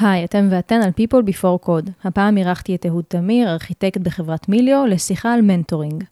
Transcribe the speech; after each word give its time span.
היי, 0.00 0.24
אתם 0.24 0.48
ואתן 0.50 0.80
על 0.82 0.90
People 0.90 1.30
Before 1.30 1.66
Code. 1.66 1.90
הפעם 2.04 2.36
אירחתי 2.36 2.74
את 2.74 2.86
אהוד 2.86 3.04
תמיר, 3.08 3.50
ארכיטקט 3.50 4.00
בחברת 4.00 4.48
מיליו, 4.48 4.84
לשיחה 4.86 5.34
על 5.34 5.42
מנטורינג. 5.42 6.04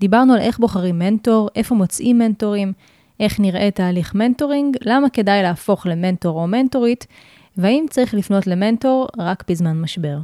דיברנו 0.00 0.32
על 0.34 0.40
איך 0.40 0.58
בוחרים 0.58 0.98
מנטור, 0.98 1.48
איפה 1.56 1.74
מוצאים 1.74 2.18
מנטורים, 2.18 2.72
איך 3.20 3.40
נראה 3.40 3.70
תהליך 3.70 4.14
מנטורינג, 4.14 4.76
למה 4.84 5.10
כדאי 5.10 5.42
להפוך 5.42 5.86
למנטור 5.86 6.40
או 6.40 6.46
מנטורית, 6.46 7.06
והאם 7.56 7.86
צריך 7.90 8.14
לפנות 8.14 8.46
למנטור 8.46 9.08
רק 9.18 9.44
בזמן 9.50 9.80
משבר. 9.80 10.18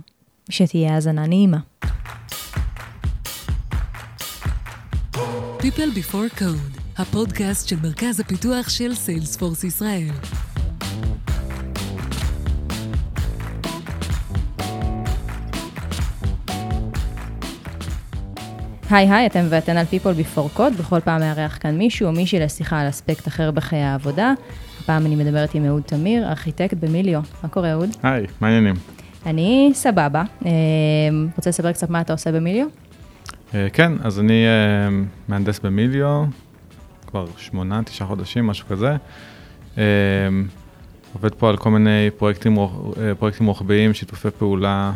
שתהיה 0.51 0.95
האזנה 0.95 1.27
נעימה. 1.27 1.59
People 5.59 5.97
Before 5.97 6.39
Code, 6.39 6.81
הפודקאסט 6.99 7.69
של 7.69 7.77
מרכז 7.83 8.21
הפיתוח 8.21 8.69
של 8.69 8.95
Salesforce 8.95 9.64
ישראל. 9.65 10.11
היי 18.92 19.10
היי, 19.10 19.27
אתם 19.27 19.45
ואתן 19.48 19.77
על 19.77 19.87
People 19.91 20.37
Before 20.37 20.59
Code, 20.59 20.78
בכל 20.78 21.00
פעם 21.00 21.20
מארח 21.20 21.59
כאן 21.60 21.78
מישהו 21.78 22.06
או 22.06 22.12
מישהי 22.12 22.41
לשיחה 22.41 22.80
על 22.80 22.88
אספקט 22.88 23.28
אחר 23.28 23.50
בחיי 23.50 23.83
העבודה. 23.83 24.33
הפעם 24.80 25.06
אני 25.06 25.16
מדברת 25.16 25.55
עם 25.55 25.64
אהוד 25.64 25.83
תמיר, 25.83 26.28
ארכיטקט 26.28 26.77
במיליו. 26.80 27.20
מה 27.42 27.48
קורה 27.48 27.73
אהוד? 27.73 27.91
היי, 28.02 28.27
מה 28.41 28.48
העניינים? 28.48 28.74
אני 29.27 29.70
סבבה. 29.74 30.23
אה, 30.47 30.50
רוצה 31.36 31.50
לספר 31.50 31.73
קצת 31.73 31.91
מה 31.91 32.00
אתה 32.00 32.12
עושה 32.12 32.33
במיליו? 32.33 32.66
אה, 33.55 33.66
כן, 33.73 33.92
אז 34.02 34.20
אני 34.20 34.45
אה, 34.47 35.05
מהנדס 35.28 35.59
במיליו, 35.59 36.24
כבר 37.06 37.27
שמונה, 37.36 37.83
תשעה 37.84 38.09
חודשים, 38.09 38.47
משהו 38.47 38.66
כזה. 38.69 38.97
עובד 41.14 41.34
פה 41.34 41.48
על 41.48 41.56
כל 41.56 41.70
מיני 41.70 42.11
פרויקטים, 42.19 42.59
פרויקטים 43.19 43.47
רוחביים, 43.47 43.95
שיתופי 43.95 44.28
פעולה, 44.38 44.92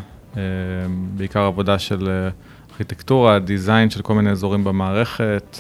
בעיקר 1.17 1.41
עבודה 1.41 1.79
של 1.79 2.29
ארכיטקטורה, 2.77 3.39
דיזיין 3.39 3.91
של 3.91 4.03
כל 4.03 4.15
מיני 4.15 4.31
אזורים 4.31 4.65
במערכת, 4.65 5.57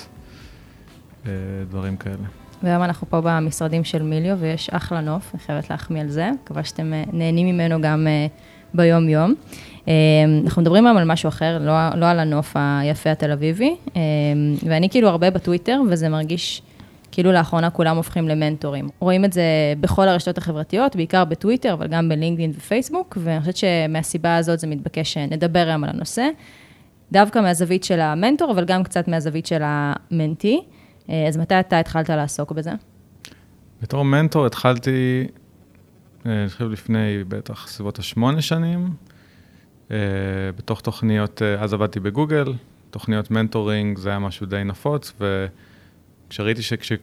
דברים 1.69 1.97
כאלה. 1.97 2.17
והיום 2.62 2.83
אנחנו 2.83 3.11
פה 3.11 3.20
במשרדים 3.25 3.84
של 3.84 4.03
מיליו, 4.03 4.36
ויש 4.41 4.70
אחלה 4.70 5.00
נוף, 5.00 5.31
אני 5.34 5.42
חייבת 5.42 5.70
להחמיא 5.70 6.00
על 6.00 6.08
זה, 6.08 6.31
מקווה 6.45 6.64
שאתם 6.64 6.92
נהנים 7.12 7.47
ממנו 7.47 7.81
גם 7.81 8.06
ביום-יום. 8.75 9.34
אנחנו 10.45 10.62
מדברים 10.62 10.86
היום 10.86 10.97
על 10.97 11.05
משהו 11.05 11.28
אחר, 11.28 11.58
לא, 11.61 11.73
לא 11.95 12.06
על 12.06 12.20
הנוף 12.20 12.53
היפה 12.55 13.11
התל 13.11 13.33
אביבי, 13.33 13.77
ואני 14.62 14.89
כאילו 14.91 15.08
הרבה 15.08 15.30
בטוויטר, 15.30 15.80
וזה 15.91 16.08
מרגיש 16.08 16.62
כאילו 17.12 17.33
לאחרונה 17.33 17.70
כולם 17.70 17.97
הופכים 17.97 18.28
למנטורים. 18.28 18.89
רואים 18.98 19.25
את 19.25 19.33
זה 19.33 19.42
בכל 19.80 20.08
הרשתות 20.08 20.39
החברתיות, 20.39 20.97
בעיקר 20.97 21.25
בטוויטר, 21.25 21.73
אבל 21.73 21.86
גם 21.86 22.08
בלינקדאין 22.08 22.53
ופייסבוק, 22.56 23.19
ואני 23.20 23.41
חושבת 23.41 23.56
שמהסיבה 23.56 24.36
הזאת 24.36 24.58
זה 24.58 24.67
מתבקש 24.67 25.12
שנדבר 25.12 25.64
היום 25.69 25.84
על 25.84 25.91
הנושא, 25.91 26.28
דווקא 27.12 27.38
מהזווית 27.38 27.84
של 27.84 28.00
המנטור, 28.00 28.52
אבל 28.52 28.64
גם 28.64 28.82
קצת 28.84 29.08
מהזווית 29.08 29.46
של 29.46 29.62
ה 29.62 29.75
mentee. 29.75 30.61
אז 31.28 31.36
מתי 31.36 31.60
אתה 31.60 31.78
התחלת 31.78 32.10
לעסוק 32.10 32.52
בזה? 32.52 32.70
בתור 33.82 34.04
מנטור 34.04 34.46
התחלתי, 34.46 35.27
אה, 36.27 36.40
אני 36.40 36.48
חושב 36.48 36.70
לפני 36.70 37.24
בטח 37.28 37.68
סביבות 37.68 37.98
השמונה 37.98 38.42
שנים, 38.42 38.88
אה, 39.90 39.96
בתוך 40.56 40.80
תוכניות, 40.80 41.42
אה, 41.42 41.62
אז 41.62 41.74
עבדתי 41.74 42.00
בגוגל, 42.00 42.52
תוכניות 42.90 43.30
מנטורינג, 43.30 43.98
זה 43.98 44.08
היה 44.08 44.18
משהו 44.18 44.46
די 44.46 44.64
נפוץ, 44.64 45.12
וכשראיתי 46.28 46.62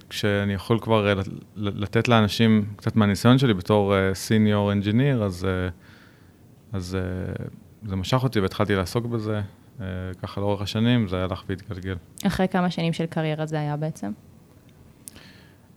שאני 0.10 0.54
יכול 0.54 0.80
כבר 0.80 1.14
לתת 1.56 2.08
לאנשים 2.08 2.66
קצת 2.76 2.96
מהניסיון 2.96 3.38
שלי 3.38 3.54
בתור 3.54 3.94
senior 4.14 4.72
engineer, 4.72 5.24
אז, 5.24 5.48
אז 6.74 6.98
זה 7.86 7.96
משך 7.96 8.24
אותי 8.24 8.40
והתחלתי 8.40 8.76
לעסוק 8.76 9.06
בזה. 9.06 9.42
ככה 10.22 10.42
לאורך 10.42 10.62
השנים, 10.62 11.08
זה 11.08 11.24
הלך 11.24 11.44
והתגלגל. 11.50 11.96
אחרי 12.28 12.48
כמה 12.48 12.72
שנים 12.72 12.94
של 12.94 13.06
קריירה 13.06 13.46
זה 13.46 13.60
היה 13.60 13.78
בעצם? 13.78 14.12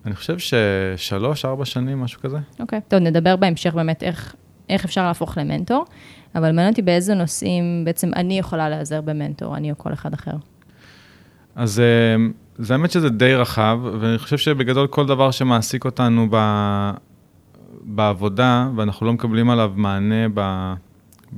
אני 0.07 0.15
חושב 0.15 0.37
ששלוש, 0.39 1.45
ארבע 1.45 1.65
שנים, 1.65 2.01
משהו 2.01 2.21
כזה. 2.21 2.39
אוקיי, 2.61 2.81
טוב, 2.89 3.01
נדבר 3.01 3.37
בהמשך 3.37 3.75
באמת 3.75 4.03
איך, 4.03 4.35
איך 4.69 4.85
אפשר 4.85 5.07
להפוך 5.07 5.39
למנטור, 5.39 5.85
אבל 6.35 6.47
מעניין 6.47 6.69
אותי 6.69 6.83
באיזה 6.83 7.15
נושאים 7.15 7.83
בעצם 7.85 8.11
אני 8.17 8.39
יכולה 8.39 8.69
להיעזר 8.69 9.01
במנטור, 9.01 9.57
אני 9.57 9.71
או 9.71 9.79
כל 9.79 9.93
אחד 9.93 10.15
אחר. 10.15 10.37
אז 11.55 11.81
אה, 11.81 12.17
זה 12.59 12.75
האמת 12.75 12.91
שזה 12.91 13.09
די 13.09 13.35
רחב, 13.35 13.79
ואני 14.01 14.19
חושב 14.19 14.39
שבגדול 14.39 14.87
כל 14.87 15.07
דבר 15.07 15.31
שמעסיק 15.31 15.85
אותנו 15.85 16.27
ב... 16.31 16.37
בעבודה, 17.83 18.69
ואנחנו 18.77 19.07
לא 19.07 19.13
מקבלים 19.13 19.51
עליו 19.51 19.73
מענה 19.77 20.27
ב... 20.35 20.73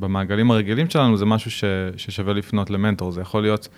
במעגלים 0.01 0.51
הרגילים 0.51 0.91
שלנו, 0.91 1.17
זה 1.17 1.27
משהו 1.27 1.51
ש... 1.51 1.65
ששווה 1.97 2.33
לפנות 2.33 2.71
למנטור. 2.71 3.13
זה 3.13 3.21
יכול 3.21 3.43
להיות 3.43 3.69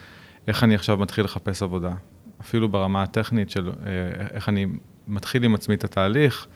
איך 0.49 0.65
אני 0.65 0.75
עכשיו 0.75 0.97
מתחיל 0.97 1.25
לחפש 1.25 1.63
עבודה. 1.63 1.93
אפילו 2.41 2.69
ברמה 2.69 3.03
הטכנית 3.03 3.51
של 3.51 3.69
אה, 3.69 4.27
איך 4.31 4.49
אני 4.49 4.67
מתחיל 5.09 5.45
עם 5.45 5.55
עצמי 5.55 5.75
את 5.75 5.85
התהליך, 5.85 6.47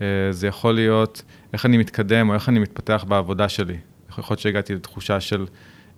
אה, 0.00 0.06
זה 0.30 0.46
יכול 0.46 0.74
להיות 0.74 1.22
איך 1.52 1.66
אני 1.66 1.78
מתקדם 1.78 2.28
או 2.28 2.34
איך 2.34 2.48
אני 2.48 2.58
מתפתח 2.58 3.04
בעבודה 3.08 3.48
שלי. 3.48 3.76
יכול 4.08 4.24
להיות 4.32 4.40
שהגעתי 4.40 4.74
לתחושה 4.74 5.20
של, 5.20 5.46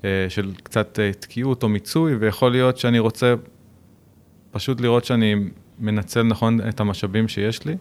אה, 0.04 0.26
של 0.28 0.52
קצת 0.62 0.98
תקיעות 1.20 1.62
או 1.62 1.68
מיצוי, 1.68 2.14
ויכול 2.14 2.50
להיות 2.50 2.78
שאני 2.78 2.98
רוצה 2.98 3.34
פשוט 4.50 4.80
לראות 4.80 5.04
שאני 5.04 5.34
מנצל 5.78 6.22
נכון 6.22 6.68
את 6.68 6.80
המשאבים 6.80 7.28
שיש 7.28 7.64
לי, 7.64 7.76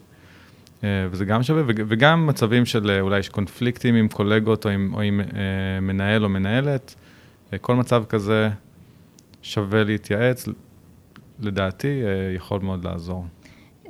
וזה 0.82 1.24
גם 1.24 1.42
שווה, 1.42 1.62
וגם 1.66 2.26
מצבים 2.26 2.66
של 2.66 2.98
אולי 3.00 3.18
יש 3.18 3.28
קונפליקטים 3.28 3.94
עם 3.94 4.08
קולגות 4.08 4.64
או 4.64 4.70
עם, 4.70 4.94
או 4.94 5.00
עם 5.00 5.20
מנהל 5.82 6.24
או 6.24 6.28
מנהלת, 6.28 6.94
כל 7.60 7.76
מצב 7.76 8.04
כזה 8.08 8.48
שווה 9.42 9.84
להתייעץ, 9.84 10.48
לדעתי 11.40 12.02
אה, 12.04 12.34
יכול 12.36 12.60
מאוד 12.60 12.84
לעזור. 12.84 13.24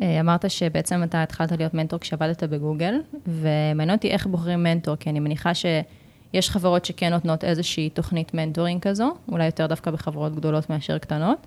אה, 0.03 0.21
אמרת 0.21 0.51
שבעצם 0.51 1.03
אתה 1.03 1.23
התחלת 1.23 1.53
להיות 1.53 1.75
מנטור 1.75 1.99
כשעבדת 1.99 2.43
בגוגל, 2.43 2.95
ומעניין 3.27 3.91
אותי 3.91 4.11
איך 4.11 4.27
בוחרים 4.27 4.63
מנטור, 4.63 4.97
כי 4.97 5.11
אני 5.11 5.21
מניחה 5.21 5.53
שיש 5.55 6.51
חברות 6.51 6.85
שכן 6.85 7.11
נותנות 7.11 7.45
איזושהי 7.45 7.91
תוכנית 7.91 8.35
מנטורינג 8.35 8.83
כזו, 8.83 9.15
אולי 9.29 9.47
יותר 9.47 9.67
דווקא 9.67 9.91
בחברות 9.91 10.35
גדולות 10.37 10.71
מאשר 10.71 10.99
קטנות. 10.99 11.47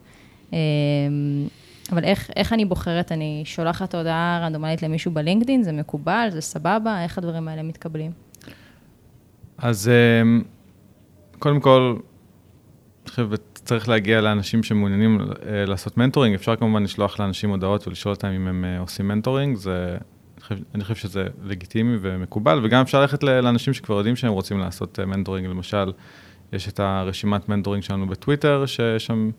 אבל 1.91 2.03
איך, 2.03 2.29
איך 2.35 2.53
אני 2.53 2.65
בוחרת? 2.65 3.11
אני 3.11 3.41
שולחת 3.45 3.95
הודעה 3.95 4.39
רנדומלית 4.43 4.81
למישהו 4.81 5.11
בלינקדאין, 5.11 5.63
זה 5.63 5.71
מקובל, 5.71 6.27
זה 6.31 6.41
סבבה? 6.41 7.03
איך 7.03 7.17
הדברים 7.17 7.47
האלה 7.47 7.63
מתקבלים? 7.63 8.11
אז 9.57 9.91
קודם 11.39 11.59
כל, 11.59 11.97
צריך 13.53 13.89
להגיע 13.89 14.21
לאנשים 14.21 14.63
שמעוניינים 14.63 15.19
אה, 15.21 15.65
לעשות 15.65 15.97
מנטורינג, 15.97 16.35
אפשר 16.35 16.55
כמובן 16.55 16.83
לשלוח 16.83 17.19
לאנשים 17.19 17.49
הודעות 17.49 17.87
ולשאול 17.87 18.13
אותם 18.13 18.27
אם 18.27 18.47
הם 18.47 18.65
אה, 18.65 18.79
עושים 18.79 19.07
מנטורינג, 19.07 19.57
זה, 19.57 19.97
אני 20.75 20.83
חושב 20.83 20.95
שזה 20.95 21.27
לגיטימי 21.43 21.97
ומקובל, 22.01 22.59
וגם 22.63 22.81
אפשר 22.81 23.01
ללכת 23.01 23.23
לאנשים 23.23 23.73
שכבר 23.73 23.95
יודעים 23.97 24.15
שהם 24.15 24.31
רוצים 24.31 24.59
לעשות 24.59 24.99
אה, 24.99 25.05
מנטורינג, 25.05 25.47
למשל, 25.47 25.91
יש 26.53 26.67
את 26.67 26.79
הרשימת 26.79 27.49
מנטורינג 27.49 27.83
שלנו 27.83 28.07
בטוויטר, 28.07 28.65
שיש 28.65 29.05
שם 29.05 29.29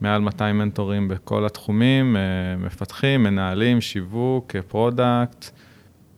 מעל 0.00 0.20
200 0.20 0.58
מנטורים 0.58 1.08
בכל 1.08 1.46
התחומים, 1.46 2.16
מפתחים, 2.58 3.22
מנהלים, 3.22 3.80
שיווק, 3.80 4.56
product, 4.68 5.50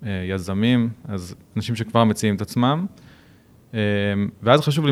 יזמים, 0.03 0.89
אז 1.09 1.35
אנשים 1.57 1.77
שכבר 1.77 2.05
מציעים 2.05 2.37
את 2.37 2.41
עצמם. 2.41 2.87
ואז 4.43 4.61
חשוב 4.61 4.87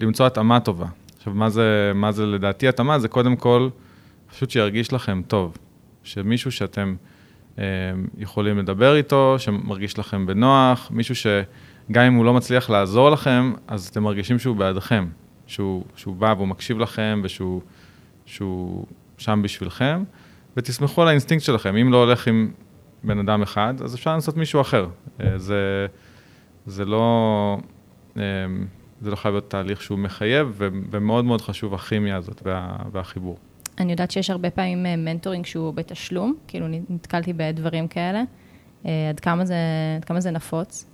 למצוא 0.00 0.26
התאמה 0.26 0.60
טובה. 0.60 0.86
עכשיו, 1.16 1.34
מה 1.34 1.50
זה, 1.50 1.92
מה 1.94 2.12
זה 2.12 2.26
לדעתי 2.26 2.68
התאמה? 2.68 2.98
זה 2.98 3.08
קודם 3.08 3.36
כל, 3.36 3.68
פשוט 4.30 4.50
שירגיש 4.50 4.92
לכם 4.92 5.22
טוב. 5.26 5.56
שמישהו 6.02 6.52
שאתם 6.52 6.94
אה, 7.58 7.64
יכולים 8.18 8.58
לדבר 8.58 8.96
איתו, 8.96 9.34
שמרגיש 9.38 9.98
לכם 9.98 10.26
בנוח, 10.26 10.90
מישהו 10.90 11.14
שגם 11.14 12.04
אם 12.04 12.14
הוא 12.14 12.24
לא 12.24 12.34
מצליח 12.34 12.70
לעזור 12.70 13.10
לכם, 13.10 13.52
אז 13.68 13.86
אתם 13.86 14.02
מרגישים 14.02 14.38
שהוא 14.38 14.56
בעדכם. 14.56 15.06
שהוא, 15.46 15.84
שהוא 15.96 16.16
בא 16.16 16.34
והוא 16.36 16.48
מקשיב 16.48 16.78
לכם 16.78 17.20
ושהוא 17.24 17.60
שהוא 18.28 18.86
שם 19.18 19.40
בשבילכם, 19.42 20.02
ותסמכו 20.56 21.02
על 21.02 21.08
האינסטינקט 21.08 21.44
שלכם. 21.44 21.76
אם 21.76 21.92
לא 21.92 21.96
הולך 22.04 22.28
עם 22.28 22.50
בן 23.04 23.18
אדם 23.18 23.42
אחד, 23.42 23.74
אז 23.84 23.94
אפשר 23.94 24.14
לנסות 24.14 24.36
מישהו 24.36 24.60
אחר. 24.60 24.88
אה, 25.20 25.38
זה, 25.38 25.86
זה 26.66 26.84
לא... 26.84 27.58
אה, 28.16 28.22
זה 29.00 29.10
לא 29.10 29.16
חייב 29.16 29.34
להיות 29.34 29.50
תהליך 29.50 29.82
שהוא 29.82 29.98
מחייב, 29.98 30.54
ומאוד 30.90 31.24
מאוד 31.24 31.40
חשוב 31.40 31.74
הכימיה 31.74 32.16
הזאת 32.16 32.42
וה, 32.44 32.76
והחיבור. 32.92 33.38
אני 33.78 33.90
יודעת 33.90 34.10
שיש 34.10 34.30
הרבה 34.30 34.50
פעמים 34.50 34.86
אה, 34.86 34.96
מנטורינג 34.96 35.46
שהוא 35.46 35.74
בתשלום, 35.74 36.34
כאילו 36.48 36.66
נתקלתי 36.88 37.32
בדברים 37.32 37.88
כאלה. 37.88 38.22
עד 38.84 39.20
כמה 39.22 39.44
זה, 39.44 39.56
עד 39.96 40.04
כמה 40.04 40.20
זה 40.20 40.30
נפוץ? 40.30 40.86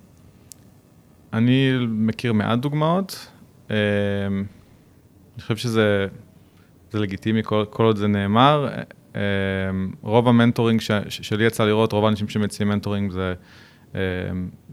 אני 1.33 1.71
מכיר 1.87 2.33
מעט 2.33 2.59
דוגמאות. 2.59 3.31
אני 3.69 5.41
חושב 5.41 5.55
שזה 5.57 6.07
לגיטימי 6.99 7.43
כל, 7.43 7.65
כל 7.69 7.85
עוד 7.85 7.97
זה 7.97 8.07
נאמר. 8.07 8.67
רוב 10.01 10.27
המנטורינג 10.27 10.81
ש, 10.81 10.91
שלי 11.09 11.45
יצא 11.45 11.65
לראות, 11.65 11.93
רוב 11.93 12.05
האנשים 12.05 12.29
שמציעים 12.29 12.69
מנטורינג 12.69 13.11
זה 13.11 13.33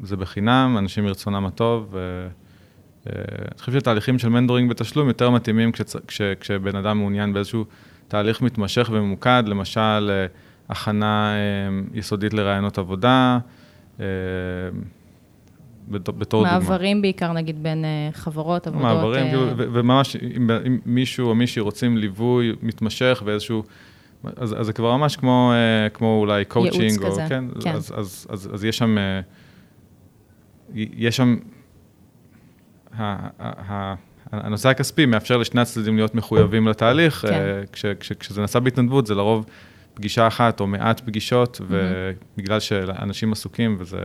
זה 0.02 0.16
בחינם, 0.16 0.76
אנשים 0.78 1.04
מרצונם 1.04 1.46
הטוב. 1.46 1.96
אני 3.06 3.58
חושב 3.58 3.72
שתהליכים 3.72 4.18
של 4.18 4.28
מנטורינג 4.28 4.70
בתשלום 4.70 5.08
יותר 5.08 5.30
מתאימים 5.30 5.72
כשצ... 5.72 5.96
כש... 6.06 6.22
כשבן 6.40 6.76
אדם 6.76 6.98
מעוניין 6.98 7.32
באיזשהו 7.32 7.64
תהליך 8.08 8.42
מתמשך 8.42 8.88
וממוקד, 8.92 9.42
למשל, 9.46 10.10
הכנה 10.68 11.34
יסודית 11.94 12.34
לראיונות 12.34 12.78
עבודה, 12.78 13.38
בתור 15.88 16.44
דוגמה. 16.44 16.58
מעברים 16.58 17.02
בעיקר, 17.02 17.32
נגיד, 17.32 17.62
בין 17.62 17.84
חברות, 18.12 18.66
עבודות. 18.66 18.86
מעברים, 18.86 19.26
כאילו, 19.26 19.46
וממש, 19.56 20.16
אם, 20.16 20.50
אם 20.66 20.78
מישהו 20.86 21.28
או 21.28 21.34
מישהי 21.34 21.62
רוצים 21.62 21.96
ליווי 21.96 22.52
מתמשך 22.62 23.22
ואיזשהו... 23.26 23.62
אז, 24.36 24.60
אז 24.60 24.66
זה 24.66 24.72
כבר 24.72 24.96
ממש 24.96 25.16
כמו, 25.16 25.52
כמו 25.94 26.18
אולי 26.20 26.44
קואוצ'ינג. 26.44 26.82
ייעוץ 26.82 27.04
כזה, 27.04 27.24
כן. 27.28 27.44
כן. 27.60 27.74
אז, 27.74 27.92
אז, 27.96 28.26
אז, 28.30 28.50
אז 28.54 28.64
יש 28.64 28.78
שם, 28.78 28.96
יש 30.74 31.16
שם, 31.16 31.36
הנושא 34.32 34.68
הכספי 34.68 35.06
מאפשר 35.06 35.36
לשני 35.36 35.60
הצדדים 35.60 35.96
להיות 35.96 36.14
מחויבים 36.14 36.68
לתהליך. 36.68 37.24
כן. 37.28 37.62
כש, 37.72 37.86
כש, 37.86 38.12
כשזה 38.12 38.40
נעשה 38.40 38.60
בהתנדבות, 38.60 39.06
זה 39.06 39.14
לרוב 39.14 39.46
פגישה 39.94 40.26
אחת 40.26 40.60
או 40.60 40.66
מעט 40.66 41.00
פגישות, 41.00 41.60
ובגלל 41.68 42.60
שאנשים 42.60 43.32
עסוקים 43.32 43.76
וזה... 43.78 43.98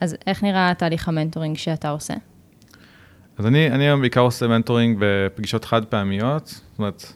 אז 0.00 0.16
איך 0.26 0.42
נראה 0.42 0.72
תהליך 0.78 1.08
המנטורינג 1.08 1.56
שאתה 1.56 1.90
עושה? 1.90 2.14
אז 3.38 3.46
אני, 3.46 3.70
אני 3.70 3.84
היום 3.84 4.00
בעיקר 4.00 4.20
עושה 4.20 4.46
מנטורינג 4.46 4.96
בפגישות 5.00 5.64
חד 5.64 5.84
פעמיות, 5.84 6.46
זאת 6.46 6.78
אומרת, 6.78 7.12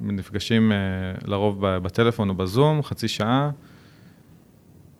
נפגשים 0.00 0.72
לרוב 1.24 1.66
בטלפון 1.66 2.28
או 2.28 2.34
בזום, 2.34 2.82
חצי 2.82 3.08
שעה, 3.08 3.50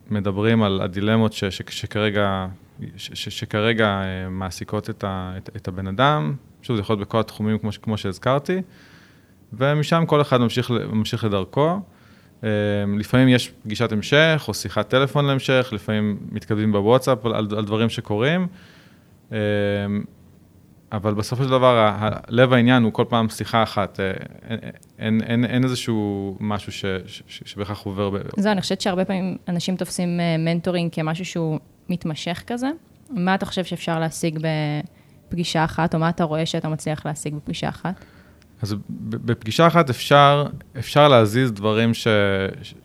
מדברים 0.09 0.63
על 0.63 0.81
הדילמות 0.81 1.33
ש, 1.33 1.43
ש, 1.45 1.61
שכרגע, 1.69 2.47
ש, 2.95 3.09
ש, 3.13 3.39
שכרגע 3.39 4.01
מעסיקות 4.29 4.89
את, 4.89 5.03
ה, 5.03 5.33
את, 5.37 5.49
את 5.55 5.67
הבן 5.67 5.87
אדם, 5.87 6.35
שוב, 6.61 6.75
זה 6.75 6.81
יכול 6.81 6.93
להיות 6.93 7.07
בכל 7.07 7.19
התחומים 7.19 7.57
כמו, 7.57 7.69
כמו 7.81 7.97
שהזכרתי, 7.97 8.61
ומשם 9.53 10.03
כל 10.07 10.21
אחד 10.21 10.37
ממשיך, 10.37 10.71
ממשיך 10.71 11.23
לדרכו. 11.23 11.79
לפעמים 12.97 13.27
יש 13.27 13.51
פגישת 13.63 13.91
המשך 13.91 14.45
או 14.47 14.53
שיחת 14.53 14.89
טלפון 14.89 15.25
להמשך, 15.25 15.69
לפעמים 15.71 16.17
מתכתבים 16.31 16.71
בוואטסאפ 16.71 17.25
על, 17.25 17.33
על 17.35 17.65
דברים 17.65 17.89
שקורים, 17.89 18.47
אבל 20.91 21.13
בסופו 21.13 21.43
של 21.43 21.49
דבר, 21.49 21.97
לב 22.29 22.53
העניין 22.53 22.83
הוא 22.83 22.93
כל 22.93 23.05
פעם 23.09 23.29
שיחה 23.29 23.63
אחת, 23.63 23.99
אין, 24.49 24.59
אין, 24.99 25.21
אין, 25.21 25.45
אין 25.45 25.63
איזשהו 25.63 26.37
משהו 26.39 26.71
ש, 26.71 26.85
ש, 27.05 27.23
ש, 27.27 27.41
שבכך 27.45 27.79
עובר. 27.79 28.09
ב... 28.09 28.17
זהו, 28.37 28.51
אני 28.51 28.61
חושבת 28.61 28.81
שהרבה 28.81 29.05
פעמים 29.05 29.37
אנשים 29.47 29.75
תופסים 29.75 30.19
מנטורינג 30.39 30.91
כמשהו 30.93 31.25
שהוא 31.25 31.59
מתמשך 31.89 32.43
כזה. 32.47 32.67
מה 33.09 33.35
אתה 33.35 33.45
חושב 33.45 33.63
שאפשר 33.63 33.99
להשיג 33.99 34.39
בפגישה 35.27 35.63
אחת, 35.63 35.93
או 35.93 35.99
מה 35.99 36.09
אתה 36.09 36.23
רואה 36.23 36.45
שאתה 36.45 36.69
מצליח 36.69 37.05
להשיג 37.05 37.35
בפגישה 37.35 37.69
אחת? 37.69 38.05
אז 38.61 38.75
בפגישה 38.99 39.67
אחת 39.67 39.89
אפשר, 39.89 40.45
אפשר 40.79 41.07
להזיז 41.07 41.51
דברים 41.51 41.93
ש, 41.93 42.07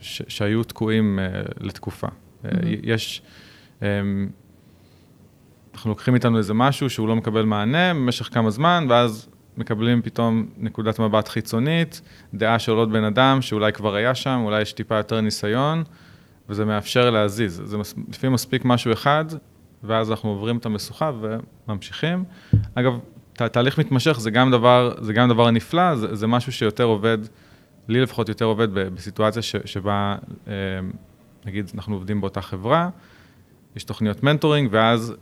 ש, 0.00 0.22
שהיו 0.28 0.64
תקועים 0.64 1.18
uh, 1.18 1.50
לתקופה. 1.60 2.06
Mm-hmm. 2.06 2.46
Uh, 2.46 2.50
יש, 2.82 3.22
um, 3.80 3.84
אנחנו 5.74 5.90
לוקחים 5.90 6.14
איתנו 6.14 6.38
איזה 6.38 6.54
משהו 6.54 6.90
שהוא 6.90 7.08
לא 7.08 7.16
מקבל 7.16 7.44
מענה 7.44 7.94
במשך 7.94 8.28
כמה 8.32 8.50
זמן, 8.50 8.86
ואז 8.88 9.28
מקבלים 9.56 10.02
פתאום 10.02 10.46
נקודת 10.56 10.98
מבט 10.98 11.28
חיצונית, 11.28 12.00
דעה 12.34 12.58
של 12.58 12.72
עוד 12.72 12.92
בן 12.92 13.04
אדם 13.04 13.42
שאולי 13.42 13.72
כבר 13.72 13.94
היה 13.94 14.14
שם, 14.14 14.40
אולי 14.44 14.62
יש 14.62 14.72
טיפה 14.72 14.96
יותר 14.96 15.20
ניסיון, 15.20 15.82
וזה 16.48 16.64
מאפשר 16.64 17.10
להזיז. 17.10 17.62
זה 17.64 17.76
לפעמים 18.08 18.34
מספיק 18.34 18.64
משהו 18.64 18.92
אחד, 18.92 19.24
ואז 19.82 20.10
אנחנו 20.10 20.30
עוברים 20.30 20.56
את 20.56 20.66
המשוכה 20.66 21.10
וממשיכים. 21.68 22.24
אגב, 22.74 22.98
תה, 23.34 23.48
תהליך 23.48 23.78
מתמשך 23.78 24.20
זה 24.20 24.30
גם 24.30 24.50
דבר, 24.50 24.94
זה 25.00 25.12
גם 25.12 25.28
דבר 25.28 25.50
נפלא, 25.50 25.96
זה, 25.96 26.14
זה 26.14 26.26
משהו 26.26 26.52
שיותר 26.52 26.84
עובד, 26.84 27.18
לי 27.88 28.00
לפחות 28.00 28.28
יותר 28.28 28.44
עובד 28.44 28.74
בסיטואציה 28.74 29.42
ש, 29.42 29.56
שבה, 29.64 30.16
נגיד, 31.46 31.70
אנחנו 31.74 31.94
עובדים 31.94 32.20
באותה 32.20 32.40
חברה, 32.40 32.88
יש 33.76 33.84
תוכניות 33.84 34.22
מנטורינג, 34.22 34.68
ואז, 34.72 35.14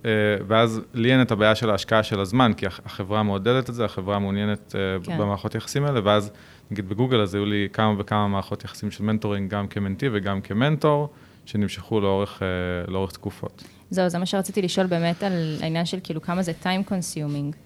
ואז 0.46 0.80
לי 0.94 1.12
אין 1.12 1.22
את 1.22 1.30
הבעיה 1.30 1.54
של 1.54 1.70
ההשקעה 1.70 2.02
של 2.02 2.20
הזמן, 2.20 2.52
כי 2.56 2.66
החברה 2.66 3.22
מעודדת 3.22 3.70
את 3.70 3.74
זה, 3.74 3.84
החברה 3.84 4.18
מעוניינת 4.18 4.74
כן. 5.04 5.18
במערכות 5.18 5.54
יחסים 5.54 5.84
האלה, 5.84 6.00
ואז 6.04 6.30
נגיד 6.70 6.88
בגוגל 6.88 7.20
אז 7.20 7.34
היו 7.34 7.44
לי 7.44 7.68
כמה 7.72 7.94
וכמה 7.98 8.28
מערכות 8.28 8.64
יחסים 8.64 8.90
של 8.90 9.04
מנטורינג, 9.04 9.50
גם 9.50 9.68
כמנטי 9.68 10.08
וגם 10.12 10.40
כמנטור, 10.40 11.08
שנמשכו 11.46 12.00
לאורך, 12.00 12.42
לאורך 12.88 13.12
תקופות. 13.12 13.64
זהו, 13.90 14.08
זה 14.08 14.18
מה 14.18 14.26
שרציתי 14.26 14.62
לשאול 14.62 14.86
באמת 14.86 15.22
על 15.22 15.56
העניין 15.60 15.86
של 15.86 15.98
כאילו 16.02 16.22
כמה 16.22 16.42
זה 16.42 16.52
time 16.62 16.90
consuming. 16.90 17.56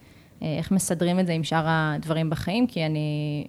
איך 0.42 0.72
מסדרים 0.72 1.20
את 1.20 1.26
זה 1.26 1.32
עם 1.32 1.44
שאר 1.44 1.64
הדברים 1.66 2.30
בחיים, 2.30 2.66
כי 2.66 2.86
אני, 2.86 3.46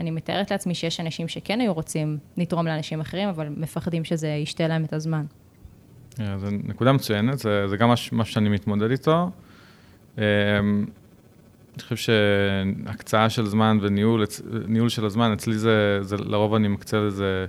אני 0.00 0.10
מתארת 0.10 0.50
לעצמי 0.50 0.74
שיש 0.74 1.00
אנשים 1.00 1.28
שכן 1.28 1.60
היו 1.60 1.74
רוצים 1.74 2.18
לתרום 2.36 2.66
לאנשים 2.66 3.00
אחרים, 3.00 3.28
אבל 3.28 3.48
מפחדים 3.56 4.04
שזה 4.04 4.28
ישתה 4.28 4.68
להם 4.68 4.84
את 4.84 4.92
הזמן. 4.92 5.24
זו 6.16 6.46
נקודה 6.50 6.92
מצוינת, 6.92 7.38
זה, 7.38 7.68
זה 7.68 7.76
גם 7.76 7.88
משהו 7.88 8.24
שאני 8.24 8.48
מתמודד 8.48 8.90
איתו. 8.90 9.30
אני 10.18 11.82
חושב 11.82 11.96
שהקצאה 11.96 13.30
של 13.30 13.46
זמן 13.46 13.78
וניהול 13.82 14.88
של 14.88 15.04
הזמן, 15.04 15.32
אצלי 15.32 15.58
זה, 15.58 15.98
זה 16.02 16.16
לרוב 16.16 16.54
אני 16.54 16.68
מקצה 16.68 16.96
לזה 16.96 17.46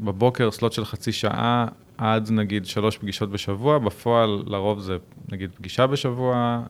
בבוקר, 0.00 0.50
סלוט 0.50 0.72
של 0.72 0.84
חצי 0.84 1.12
שעה, 1.12 1.66
עד 1.98 2.30
נגיד 2.30 2.66
שלוש 2.66 2.98
פגישות 2.98 3.30
בשבוע, 3.30 3.78
בפועל 3.78 4.42
לרוב 4.46 4.80
זה 4.80 4.96
נגיד 5.32 5.50
פגישה 5.54 5.86
בשבוע, 5.86 6.62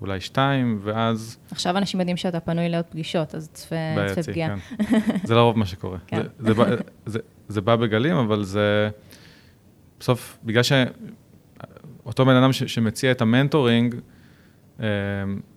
אולי 0.00 0.20
שתיים, 0.20 0.78
ואז... 0.82 1.38
עכשיו 1.50 1.78
אנשים 1.78 2.00
יודעים 2.00 2.16
שאתה 2.16 2.40
פנוי 2.40 2.68
לעוד 2.68 2.84
פגישות, 2.84 3.34
אז 3.34 3.50
צפה, 3.52 3.76
צפה 4.14 4.32
פגיעה. 4.32 4.56
כן. 4.58 4.98
זה 5.24 5.34
לרוב 5.34 5.58
מה 5.58 5.66
שקורה. 5.66 5.98
כן. 6.06 6.22
זה, 6.38 6.54
זה, 6.54 6.76
זה, 7.06 7.18
זה 7.48 7.60
בא 7.60 7.76
בגלים, 7.76 8.16
אבל 8.16 8.44
זה... 8.44 8.90
בסוף, 10.00 10.38
בגלל 10.44 10.62
שאותו 10.62 12.26
בן 12.26 12.36
אדם 12.36 12.52
ש, 12.52 12.62
שמציע 12.62 13.10
את 13.10 13.20
המנטורינג, 13.20 13.94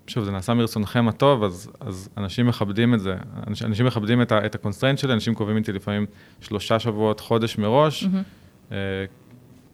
שוב, 0.08 0.24
זה 0.24 0.32
נעשה 0.32 0.54
מרצונכם 0.54 1.08
הטוב, 1.08 1.44
אז, 1.44 1.72
אז 1.80 2.10
אנשים 2.18 2.48
מכבדים 2.48 2.94
את 2.94 3.00
זה. 3.00 3.16
אנשים 3.48 3.86
מכבדים 3.86 4.22
את, 4.22 4.32
ה, 4.32 4.46
את 4.46 4.56
ה 4.56 4.60
constraint 4.60 5.00
שלי, 5.00 5.14
אנשים 5.14 5.34
קובעים 5.36 5.58
איתי 5.58 5.72
לפעמים 5.72 6.06
שלושה 6.42 6.80
שבועות, 6.80 7.20
חודש 7.20 7.58
מראש, 7.58 8.04
mm-hmm. 8.04 8.74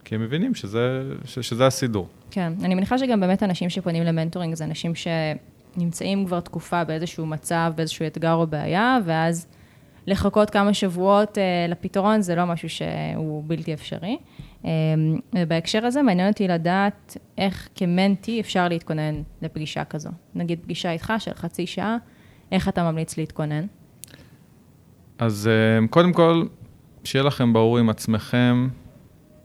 כי 0.09 0.15
הם 0.15 0.21
מבינים 0.21 0.55
שזה, 0.55 1.01
ש, 1.25 1.39
שזה 1.39 1.67
הסידור. 1.67 2.07
כן, 2.31 2.53
אני 2.63 2.75
מניחה 2.75 2.97
שגם 2.97 3.19
באמת 3.19 3.43
אנשים 3.43 3.69
שפונים 3.69 4.03
למנטורינג 4.03 4.53
זה 4.55 4.63
אנשים 4.63 4.93
שנמצאים 4.95 6.25
כבר 6.25 6.39
תקופה 6.39 6.83
באיזשהו 6.83 7.25
מצב, 7.25 7.73
באיזשהו 7.75 8.07
אתגר 8.07 8.33
או 8.33 8.47
בעיה, 8.47 8.97
ואז 9.05 9.47
לחכות 10.07 10.49
כמה 10.49 10.73
שבועות 10.73 11.37
אה, 11.37 11.43
לפתרון 11.69 12.21
זה 12.21 12.35
לא 12.35 12.45
משהו 12.45 12.69
שהוא 12.69 13.43
בלתי 13.47 13.73
אפשרי. 13.73 14.17
אה, 14.65 14.69
ובהקשר 15.35 15.85
הזה 15.85 16.01
מעניין 16.01 16.29
אותי 16.29 16.47
לדעת 16.47 17.17
איך 17.37 17.69
כמנטי 17.75 18.41
אפשר 18.41 18.67
להתכונן 18.67 19.21
לפגישה 19.41 19.83
כזו. 19.83 20.09
נגיד 20.35 20.59
פגישה 20.63 20.91
איתך 20.91 21.13
של 21.19 21.33
חצי 21.33 21.67
שעה, 21.67 21.97
איך 22.51 22.67
אתה 22.67 22.91
ממליץ 22.91 23.17
להתכונן? 23.17 23.65
אז 25.19 25.47
אה, 25.47 25.87
קודם 25.87 26.13
כל, 26.13 26.45
שיהיה 27.03 27.23
לכם 27.23 27.53
ברור 27.53 27.77
עם 27.77 27.89
עצמכם 27.89 28.67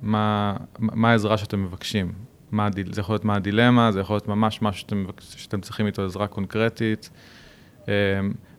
מה, 0.04 0.56
מה 0.78 1.10
העזרה 1.10 1.38
שאתם 1.38 1.64
מבקשים. 1.64 2.12
מה, 2.52 2.68
זה 2.92 3.00
יכול 3.00 3.14
להיות 3.14 3.24
מה 3.24 3.36
הדילמה, 3.36 3.92
זה 3.92 4.00
יכול 4.00 4.14
להיות 4.14 4.28
ממש 4.28 4.62
משהו 4.62 4.80
שאתם, 4.80 5.04
שאתם 5.20 5.60
צריכים 5.60 5.86
איתו 5.86 6.04
עזרה 6.04 6.26
קונקרטית. 6.26 7.10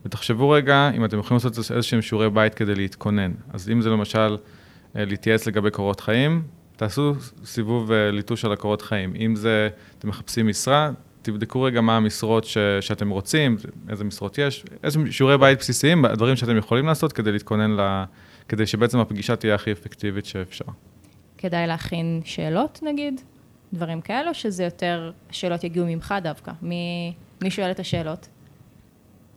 ותחשבו 0.05 0.49
רגע 0.49 0.89
אם 0.95 1.05
אתם 1.05 1.19
יכולים 1.19 1.41
לעשות 1.43 1.71
איזשהם 1.71 2.01
שיעורי 2.01 2.29
בית 2.29 2.53
כדי 2.53 2.75
להתכונן. 2.75 3.31
אז 3.53 3.69
אם 3.69 3.81
זה 3.81 3.89
למשל 3.89 4.37
להתייעץ 4.95 5.47
לגבי 5.47 5.71
קורות 5.71 5.99
חיים, 5.99 6.43
תעשו 6.75 7.13
סיבוב 7.45 7.91
ליטוש 7.91 8.45
על 8.45 8.51
הקורות 8.51 8.81
חיים. 8.81 9.13
אם 9.19 9.35
זה, 9.35 9.69
אתם 9.97 10.09
מחפשים 10.09 10.47
משרה, 10.47 10.91
תבדקו 11.21 11.61
רגע 11.61 11.81
מה 11.81 11.97
המשרות 11.97 12.43
ש, 12.43 12.57
שאתם 12.81 13.09
רוצים, 13.09 13.57
איזה 13.89 14.03
משרות 14.03 14.37
יש, 14.37 14.65
איזה 14.83 14.99
שיעורי 15.11 15.37
בית 15.37 15.59
בסיסיים, 15.59 16.05
הדברים 16.05 16.35
שאתם 16.35 16.57
יכולים 16.57 16.85
לעשות 16.85 17.13
כדי 17.13 17.31
להתכונן, 17.31 17.71
ל, 17.71 18.03
כדי 18.49 18.65
שבעצם 18.65 18.99
הפגישה 18.99 19.35
תהיה 19.35 19.55
הכי 19.55 19.71
אפקטיבית 19.71 20.25
שאפשר. 20.25 20.65
כדאי 21.37 21.67
להכין 21.67 22.21
שאלות 22.25 22.79
נגיד? 22.83 23.21
דברים 23.73 24.01
כאלו, 24.01 24.33
שזה 24.33 24.63
יותר, 24.63 25.11
השאלות 25.29 25.63
יגיעו 25.63 25.85
ממך 25.85 26.13
דווקא. 26.23 26.51
מי, 26.61 27.13
מי 27.41 27.51
שואל 27.51 27.71
את 27.71 27.79
השאלות? 27.79 28.27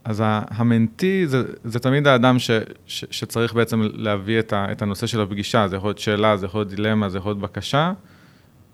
אז 0.04 0.22
המנטי 0.26 1.26
זה, 1.26 1.42
זה 1.64 1.78
תמיד 1.78 2.06
האדם 2.06 2.38
ש, 2.38 2.50
ש, 2.86 3.04
שצריך 3.10 3.54
בעצם 3.54 3.82
להביא 3.92 4.38
את, 4.38 4.52
ה, 4.52 4.72
את 4.72 4.82
הנושא 4.82 5.06
של 5.06 5.20
הפגישה, 5.20 5.68
זה 5.68 5.76
יכול 5.76 5.88
להיות 5.88 5.98
שאלה, 5.98 6.36
זה 6.36 6.46
יכול 6.46 6.60
להיות 6.60 6.68
דילמה, 6.68 7.08
זה 7.08 7.18
יכול 7.18 7.30
להיות 7.30 7.40
בקשה. 7.40 7.92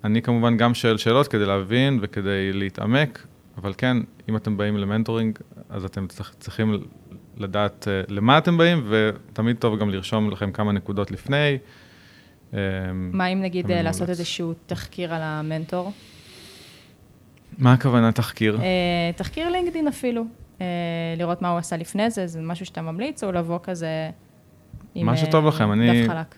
אני 0.04 0.23
כמובן 0.23 0.57
גם 0.57 0.75
שואל 0.75 0.97
שאלות 0.97 1.28
כדי 1.28 1.47
להבין 1.47 1.99
וכדי 2.02 2.52
להתעמק, 2.52 3.26
אבל 3.59 3.73
כן, 3.78 3.97
אם 4.28 4.37
אתם 4.37 4.57
באים 4.57 4.76
למנטורינג, 4.76 5.38
אז 5.69 5.85
אתם 5.85 6.07
צריכים 6.38 6.85
לדעת 7.37 7.88
למה 8.09 8.38
אתם 8.38 8.59
באים, 8.59 8.87
ותמיד 8.88 9.57
טוב 9.57 9.78
גם 9.78 9.90
לרשום 9.90 10.31
לכם 10.31 10.52
כמה 10.52 10.73
נקודות 10.73 11.11
לפני, 11.11 11.59
מה 12.94 13.26
אם 13.26 13.42
נגיד 13.42 13.64
המומלץ. 13.66 13.84
לעשות 13.84 14.08
איזשהו 14.08 14.52
תחקיר 14.66 15.14
על 15.14 15.20
המנטור? 15.23 15.92
מה 17.58 17.73
הכוונה 17.73 18.12
תחקיר? 18.12 18.58
אה, 18.61 18.66
תחקיר 19.16 19.50
לינקדין 19.50 19.88
אפילו, 19.88 20.25
אה, 20.61 20.66
לראות 21.18 21.42
מה 21.42 21.50
הוא 21.50 21.58
עשה 21.58 21.76
לפני 21.76 22.11
זה, 22.11 22.26
זה 22.26 22.40
משהו 22.42 22.66
שאתה 22.66 22.82
ממליץ, 22.82 23.25
או 23.25 23.32
לבוא 23.32 23.58
כזה 23.62 24.11
עם 24.94 25.06
מה 25.06 25.12
אה, 25.12 25.16
שטוב 25.16 25.46
לכם, 25.46 25.73
אני- 25.73 26.02
דף 26.02 26.08
חלק. 26.08 26.34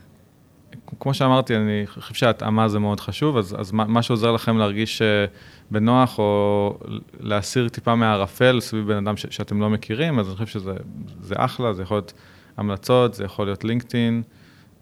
כמו 1.01 1.15
שאמרתי, 1.15 1.57
אני 1.57 1.83
חושב 1.87 2.15
שההתאמה 2.15 2.69
זה 2.69 2.79
מאוד 2.79 3.01
חשוב, 3.01 3.37
אז, 3.37 3.57
אז 3.59 3.73
מה, 3.73 3.85
מה 3.85 4.03
שעוזר 4.03 4.33
לכם 4.33 4.59
להרגיש 4.59 5.03
אה, 5.03 5.25
בנוח, 5.71 6.19
או 6.19 6.79
להסיר 7.21 7.69
טיפה 7.69 7.95
מהערפל 7.95 8.61
סביב 8.61 8.87
בן 8.93 8.97
אדם 9.07 9.17
ש, 9.17 9.27
שאתם 9.31 9.61
לא 9.61 9.71
מכירים, 9.71 10.19
אז 10.19 10.27
אני 10.29 10.35
חושב 10.37 10.47
שזה 10.47 10.73
זה 11.21 11.35
אחלה, 11.39 11.73
זה 11.73 11.83
יכול 11.83 11.97
להיות 11.97 12.13
המלצות, 12.57 13.15
זה 13.15 13.25
יכול 13.25 13.47
להיות 13.47 13.65
לינקדאין. 13.65 14.23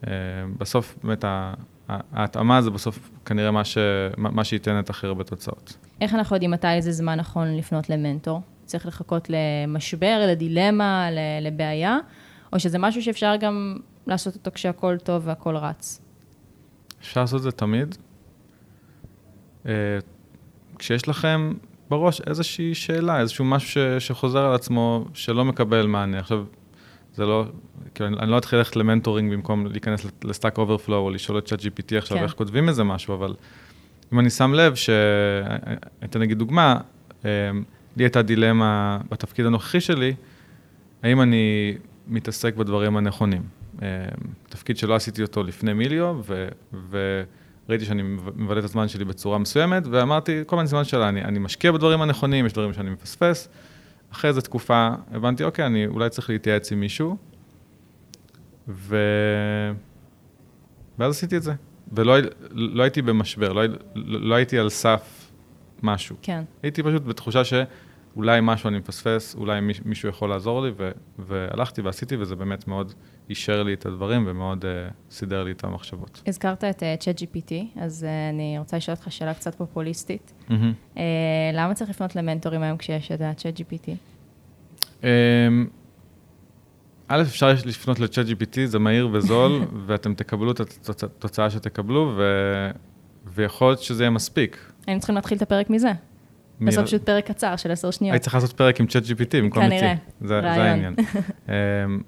אה, 0.07 0.13
בסוף, 0.59 0.99
באמת, 1.05 1.25
ההתאמה 1.89 2.63
זה 2.63 2.71
בסוף 2.71 3.11
כנראה 3.25 3.51
מה, 3.51 3.65
ש, 3.65 3.79
מה, 4.17 4.45
שייתן 4.45 4.79
את 4.79 4.91
הכי 4.91 5.07
הרבה 5.07 5.25
תוצאות. 5.25 5.77
איך 6.01 6.15
אנחנו 6.15 6.37
יודעים 6.37 6.51
מתי 6.51 6.83
זה 6.83 6.93
זמן 6.93 7.19
נכון 7.19 7.57
לפנות 7.57 7.91
למנטור? 7.91 8.41
צריך 8.65 8.87
לחכות 8.87 9.29
למשבר, 9.31 10.27
לדילמה, 10.29 11.09
לבעיה, 11.41 11.99
או 12.53 12.61
שזה 12.61 12.79
משהו 12.79 13.03
שאפשר 13.03 13.37
גם 13.41 13.77
לעשות 14.07 14.35
אותו 14.35 14.51
כשהכול 14.55 14.99
טוב 14.99 15.23
והכול 15.27 15.57
רץ? 15.57 16.01
אפשר 17.01 17.21
לעשות 17.21 17.39
את 17.39 17.43
זה 17.43 17.53
תמיד. 17.53 17.97
אה, 19.67 19.73
כשיש 20.79 21.09
לכם 21.09 21.53
בראש 21.91 22.21
איזושהי 22.21 22.75
שאלה, 22.75 23.21
איזשהו 23.21 23.45
משהו 23.45 23.71
ש, 23.71 23.79
שחוזר 24.07 24.45
על 24.45 24.55
עצמו, 24.55 25.05
שלא 25.15 25.45
מקבל 25.45 25.87
מענה. 25.87 26.19
עכשיו, 26.19 26.45
זה 27.15 27.27
לא, 27.27 27.45
כאילו, 27.95 28.09
אני, 28.09 28.17
אני 28.19 28.31
לא 28.31 28.39
אתחיל 28.39 28.59
ללכת 28.59 28.77
למנטורינג 28.77 29.33
במקום 29.33 29.67
להיכנס 29.67 30.07
ל 30.25 30.30
Stack 30.30 30.59
Overflow 30.59 31.05
או 31.05 31.11
לשאול 31.11 31.39
את 31.39 31.47
ChatGPT 31.47 31.97
עכשיו 31.97 32.17
כן. 32.17 32.23
איך 32.23 32.33
כותבים 32.33 32.69
איזה 32.69 32.85
משהו, 32.85 33.15
אבל 33.15 33.35
אם 34.13 34.21
אני 34.21 34.31
שם 34.31 34.55
לב 34.55 34.75
ש... 34.75 34.91
אתן 36.05 36.21
נגיד 36.21 36.39
דוגמה, 36.39 36.77
אה, 37.25 37.31
לי 37.97 38.05
הייתה 38.05 38.23
דילמה 38.23 38.99
בתפקיד 39.11 39.47
הנוכחי 39.47 39.81
שלי, 39.81 40.15
האם 41.03 41.21
אני 41.21 41.75
מתעסק 42.09 42.57
בדברים 42.57 42.97
הנכונים. 42.97 43.43
אה, 43.83 43.89
תפקיד 44.49 44.77
שלא 44.77 44.95
עשיתי 44.95 45.23
אותו 45.23 45.43
לפני 45.43 45.73
מיליו, 45.73 46.21
ו, 46.27 46.49
וראיתי 46.91 47.85
שאני 47.85 48.03
מבלה 48.37 48.59
את 48.59 48.65
הזמן 48.65 48.89
שלי 48.89 49.05
בצורה 49.05 49.39
מסוימת, 49.39 49.83
ואמרתי, 49.91 50.43
כל 50.47 50.57
מיני 50.57 50.69
זמן 50.69 50.85
שלה, 50.85 51.09
אני, 51.09 51.25
אני 51.25 51.39
משקיע 51.39 51.73
בדברים 51.73 52.03
הנכונים, 52.03 52.47
יש 52.47 52.53
דברים 52.53 52.73
שאני 52.73 52.91
מפספס. 52.91 53.49
אחרי 54.15 54.29
איזו 54.29 54.41
תקופה 54.41 54.89
הבנתי, 55.11 55.45
אוקיי, 55.45 55.67
אני 55.67 55.87
אולי 55.87 56.11
צריך 56.11 56.31
להתייעץ 56.31 56.73
עם 56.73 56.81
מישהו, 56.81 57.17
ו... 58.69 58.97
ואז 60.99 61.15
עשיתי 61.17 61.37
את 61.37 61.43
זה. 61.43 61.53
ולא 61.93 62.17
לא 62.51 62.83
הייתי 62.83 63.03
במשבר, 63.03 63.53
לא, 63.53 63.63
לא 63.95 64.35
הייתי 64.35 64.59
על 64.59 64.69
סף 64.69 65.31
משהו. 65.83 66.17
כן. 66.23 66.43
הייתי 66.63 66.83
פשוט 66.83 67.03
בתחושה 67.03 67.45
שאולי 68.15 68.39
משהו 68.43 68.69
אני 68.69 68.79
מפספס, 68.79 69.35
אולי 69.35 69.61
מיש- 69.61 69.81
מישהו 69.85 70.09
יכול 70.09 70.29
לעזור 70.31 70.63
לי, 70.63 70.71
ו- 70.79 70.91
והלכתי 71.19 71.81
ועשיתי, 71.83 72.17
וזה 72.17 72.37
באמת 72.37 72.69
מאוד 72.69 72.93
אישר 73.31 73.63
לי 73.63 73.75
את 73.75 73.87
הדברים 73.87 74.25
ומאוד 74.29 74.65
uh, 74.65 75.15
סידר 75.15 75.45
לי 75.45 75.51
את 75.51 75.65
המחשבות. 75.65 76.23
הזכרת 76.27 76.65
את 76.65 76.83
צ'אט 77.01 77.19
GPT, 77.19 77.53
אז 77.81 78.07
uh, 78.07 78.35
אני 78.35 78.59
רוצה 78.59 78.77
לשאול 78.77 78.97
אותך 78.97 79.13
שאלה 79.13 79.35
קצת 79.35 79.55
פופוליסטית. 79.55 80.33
Mm-hmm. 80.49 80.53
Uh, 80.95 80.99
למה 81.53 81.75
צריך 81.75 81.91
לפנות 81.91 82.17
למנטורים 82.17 82.63
היום 82.63 82.77
כשיש 82.79 83.13
את 83.13 83.21
ה-Chat 83.21 83.59
GPT? 83.61 83.89
Um, 85.01 85.05
א', 87.09 87.23
אפשר 87.23 87.53
לפנות 87.67 88.01
לצ'אט 88.01 88.27
GPT, 88.27 88.57
זה 88.65 88.79
מהיר 88.79 89.09
וזול, 89.13 89.53
ואתם 89.87 90.15
תקבלו 90.15 90.51
את 90.53 90.61
התוצ- 90.61 91.05
התוצאה 91.05 91.51
שתקבלו, 91.51 92.15
ו... 92.17 92.23
ויכול 93.27 93.69
להיות 93.69 93.81
שזה 93.83 94.03
יהיה 94.03 94.11
מספיק. 94.11 94.73
היינו 94.87 95.01
צריכים 95.01 95.15
להתחיל 95.17 95.37
את 95.37 95.43
הפרק 95.43 95.71
מזה. 95.71 95.93
לעשות 96.61 96.85
פשוט 96.85 97.03
פרק 97.03 97.27
קצר 97.27 97.57
של 97.57 97.71
עשר 97.71 97.91
שניות. 97.91 98.13
היית 98.13 98.23
צריך 98.23 98.35
לעשות 98.35 98.53
פרק 98.53 98.81
עם 98.81 98.87
צ'אט 98.87 99.03
GPT 99.03 99.37
במקום 99.37 99.63
איתי. 99.63 99.79
כנראה. 99.79 99.95
זה, 100.21 100.29
זה 100.29 100.39
רעיון. 100.39 100.61
העניין. 100.61 100.95
אמ, 101.49 102.01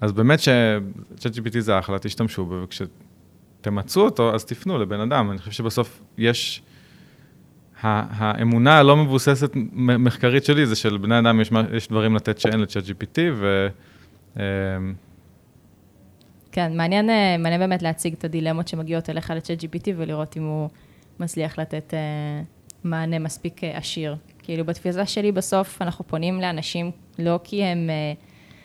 אז 0.00 0.12
באמת 0.12 0.40
שצ'אט 0.40 1.34
GPT 1.36 1.58
זה 1.60 1.78
אחלה, 1.78 1.98
תשתמשו 1.98 2.46
בו, 2.46 2.62
וכשתמצו 2.64 4.00
אותו, 4.00 4.34
אז 4.34 4.44
תפנו 4.44 4.78
לבן 4.78 5.00
אדם. 5.00 5.30
אני 5.30 5.38
חושב 5.38 5.52
שבסוף 5.52 6.02
יש... 6.18 6.62
האמונה 7.84 8.78
הלא 8.78 8.96
מבוססת 8.96 9.50
מחקרית 9.72 10.44
שלי 10.44 10.66
זה 10.66 10.76
שלבני 10.76 11.18
אדם 11.18 11.40
יש, 11.40 11.50
יש 11.76 11.88
דברים 11.88 12.16
לתת 12.16 12.38
שאין 12.38 12.60
לצ'אט 12.60 12.84
GPT, 12.84 13.18
ו... 13.34 13.68
אמ, 14.36 14.42
כן, 16.52 16.76
מעניין, 16.76 17.10
אה, 17.10 17.36
מעניין 17.38 17.60
באמת 17.60 17.82
להציג 17.82 18.14
את 18.18 18.24
הדילמות 18.24 18.68
שמגיעות 18.68 19.10
אליך 19.10 19.30
לצ'אט 19.30 19.60
GPT 19.60 19.88
ולראות 19.96 20.36
אם 20.36 20.42
הוא 20.42 20.68
מצליח 21.20 21.58
לתת 21.58 21.94
אה, 21.94 22.42
מענה 22.84 23.18
מספיק 23.18 23.64
אה, 23.64 23.78
עשיר. 23.78 24.16
כאילו, 24.38 24.64
בתפיסה 24.64 25.06
שלי 25.06 25.32
בסוף 25.32 25.82
אנחנו 25.82 26.06
פונים 26.06 26.40
לאנשים 26.40 26.90
לא 27.18 27.40
כי 27.44 27.64
הם, 27.64 27.90
אה, 27.90 28.12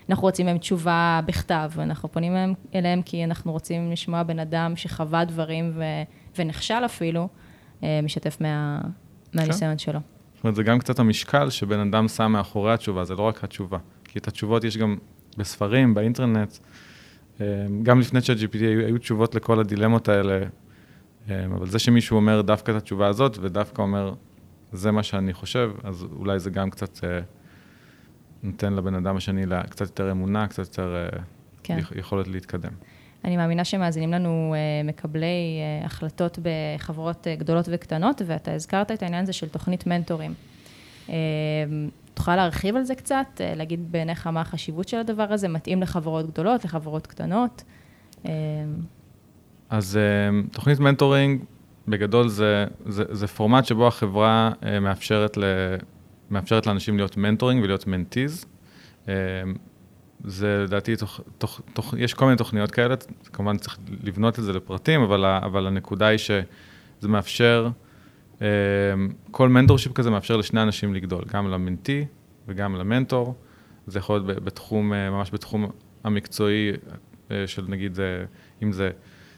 אנחנו 0.10 0.24
רוצים 0.24 0.46
מהם 0.46 0.58
תשובה 0.58 1.22
בכתב, 1.26 1.72
אנחנו 1.78 2.12
פונים 2.12 2.32
אליהם, 2.32 2.54
אליהם 2.76 3.02
כי 3.02 3.24
אנחנו 3.24 3.52
רוצים 3.52 3.92
לשמוע 3.92 4.24
בן 4.24 4.40
אדם 4.40 4.76
שחווה 4.76 5.26
דברים 5.26 5.72
ו, 5.76 5.84
ונכשל 6.38 6.86
אפילו, 6.86 7.28
אה, 7.84 8.00
משתף 8.04 8.38
מה, 8.42 8.82
מהניסיון 9.34 9.78
שלו. 9.78 10.00
זאת 10.36 10.44
אומרת, 10.44 10.56
זה 10.56 10.64
גם 10.64 10.80
קצת 10.80 11.00
המשקל 11.00 11.50
שבן 11.50 11.80
אדם 11.80 12.08
שם 12.08 12.32
מאחורי 12.32 12.74
התשובה, 12.74 13.04
זה 13.04 13.16
לא 13.16 13.22
רק 13.22 13.44
התשובה. 13.44 13.78
כי 14.04 14.20
את 14.20 14.28
התשובות 14.28 14.64
יש 14.64 14.78
גם 14.78 14.98
בספרים, 15.38 15.94
באינטרנט. 15.94 16.58
גם 17.84 18.00
לפני 18.00 18.22
שה-GPT 18.22 18.60
היו, 18.62 18.86
היו 18.86 18.98
תשובות 18.98 19.36
לכל 19.36 19.60
הדילמות 19.60 20.10
האלה, 20.10 20.40
אבל 21.55 21.67
זה 21.67 21.79
שמישהו 21.79 22.15
אומר 22.17 22.41
דווקא 22.41 22.72
את 22.72 22.75
התשובה 22.75 23.07
הזאת, 23.07 23.38
ודווקא 23.41 23.81
אומר, 23.81 24.13
זה 24.72 24.91
מה 24.91 25.03
שאני 25.03 25.34
חושב, 25.34 25.72
אז 25.84 26.05
אולי 26.19 26.39
זה 26.39 26.50
גם 26.50 26.69
קצת 26.69 27.03
אה, 27.03 27.19
נותן 28.43 28.74
לבן 28.74 28.96
אדם 28.96 29.15
השני 29.17 29.46
לה- 29.46 29.63
קצת 29.63 29.86
יותר 29.86 30.12
אמונה, 30.12 30.48
קצת 30.48 30.60
יותר 30.60 30.96
אה, 30.96 31.19
כן. 31.63 31.77
יכ- 31.79 31.91
יכולת 31.96 32.27
להתקדם. 32.27 32.72
אני 33.25 33.38
מאמינה 33.38 33.65
שמאזינים 33.65 34.12
לנו 34.13 34.55
uh, 34.55 34.88
מקבלי 34.88 35.34
החלטות 35.86 36.39
בחברות 36.41 37.27
גדולות 37.38 37.65
וקטנות, 37.72 38.22
ואתה 38.25 38.53
הזכרת 38.53 38.91
את 38.91 39.03
העניין 39.03 39.24
הזה 39.24 39.34
של 39.34 39.50
תוכנית 39.50 39.88
מנטורים. 39.88 40.34
Uh, 41.07 41.12
תוכל 42.13 42.36
להרחיב 42.36 42.75
על 42.75 42.84
זה 42.84 42.96
קצת, 42.96 43.25
להגיד 43.55 43.91
בעיניך 43.91 44.27
מה 44.27 44.41
החשיבות 44.41 44.88
של 44.88 44.98
הדבר 44.98 45.34
הזה, 45.34 45.48
מתאים 45.48 45.81
לחברות 45.81 46.27
גדולות, 46.31 46.65
לחברות 46.65 47.07
קטנות? 47.07 47.63
אז 49.70 50.00
uh, 50.00 50.54
תוכנית 50.54 50.80
מנטורינג, 50.80 51.44
בגדול 51.88 52.28
זה, 52.28 52.66
זה, 52.86 53.04
זה 53.10 53.28
פורמט 53.28 53.66
שבו 53.66 53.88
החברה 53.88 54.52
uh, 54.62 54.66
מאפשרת, 54.82 55.38
ל, 55.38 55.44
מאפשרת 56.30 56.68
לאנשים 56.68 56.98
להיות 56.98 57.18
מנטורינג 57.18 57.64
ולהיות 57.64 57.88
mentees. 57.88 58.46
Uh, 59.06 59.10
זה 60.24 60.64
לדעתי, 60.64 60.96
תוך, 60.96 61.22
תוך, 61.38 61.62
תוך, 61.74 61.94
יש 61.98 62.14
כל 62.14 62.26
מיני 62.26 62.38
תוכניות 62.38 62.72
כאלה, 62.72 62.96
כמובן 63.34 63.58
צריך 63.58 63.78
לבנות 64.04 64.40
את 64.40 64.44
זה 64.44 64.54
לפרטים, 64.54 65.02
אבל, 65.02 65.26
אבל 65.26 65.68
הנקודה 65.68 66.08
היא 66.08 66.18
שזה 66.18 67.08
מאפשר, 67.08 67.70
כל 69.32 69.50
mentorship 69.50 69.94
כזה 69.94 70.10
מאפשר 70.10 70.38
לשני 70.38 70.62
אנשים 70.62 70.94
לגדול, 70.94 71.24
גם 71.34 71.48
למנטי 71.48 72.06
וגם 72.48 72.76
למנטור. 72.76 73.36
זה 73.88 74.00
יכול 74.00 74.20
להיות 74.20 74.44
בתחום, 74.44 74.90
ממש 74.90 75.30
בתחום 75.34 75.72
המקצועי 76.04 76.72
של 77.46 77.66
נגיד, 77.68 78.00
אם 78.64 78.72
זה 78.72 78.90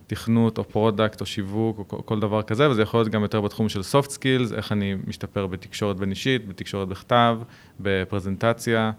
תכנות 0.10 0.58
או 0.58 0.64
product 0.64 1.22
או 1.22 1.26
שיווק 1.26 1.92
או 1.92 2.06
כל, 2.06 2.20
דבר 2.20 2.42
כזה, 2.42 2.70
וזה 2.70 2.82
יכול 2.82 3.00
להיות 3.00 3.10
גם 3.10 3.22
יותר 3.22 3.42
בתחום 3.42 3.70
של 3.70 3.80
soft 3.80 4.08
skills, 4.08 4.56
איך 4.56 4.72
אני 4.72 4.96
משתפר 5.08 5.48
בתקשורת 5.48 5.98
בין 5.98 6.10
אישית, 6.10 6.48
בתקשורת 6.48 6.88
בכתב, 6.88 7.40
בפרזנטציה. 7.80 8.92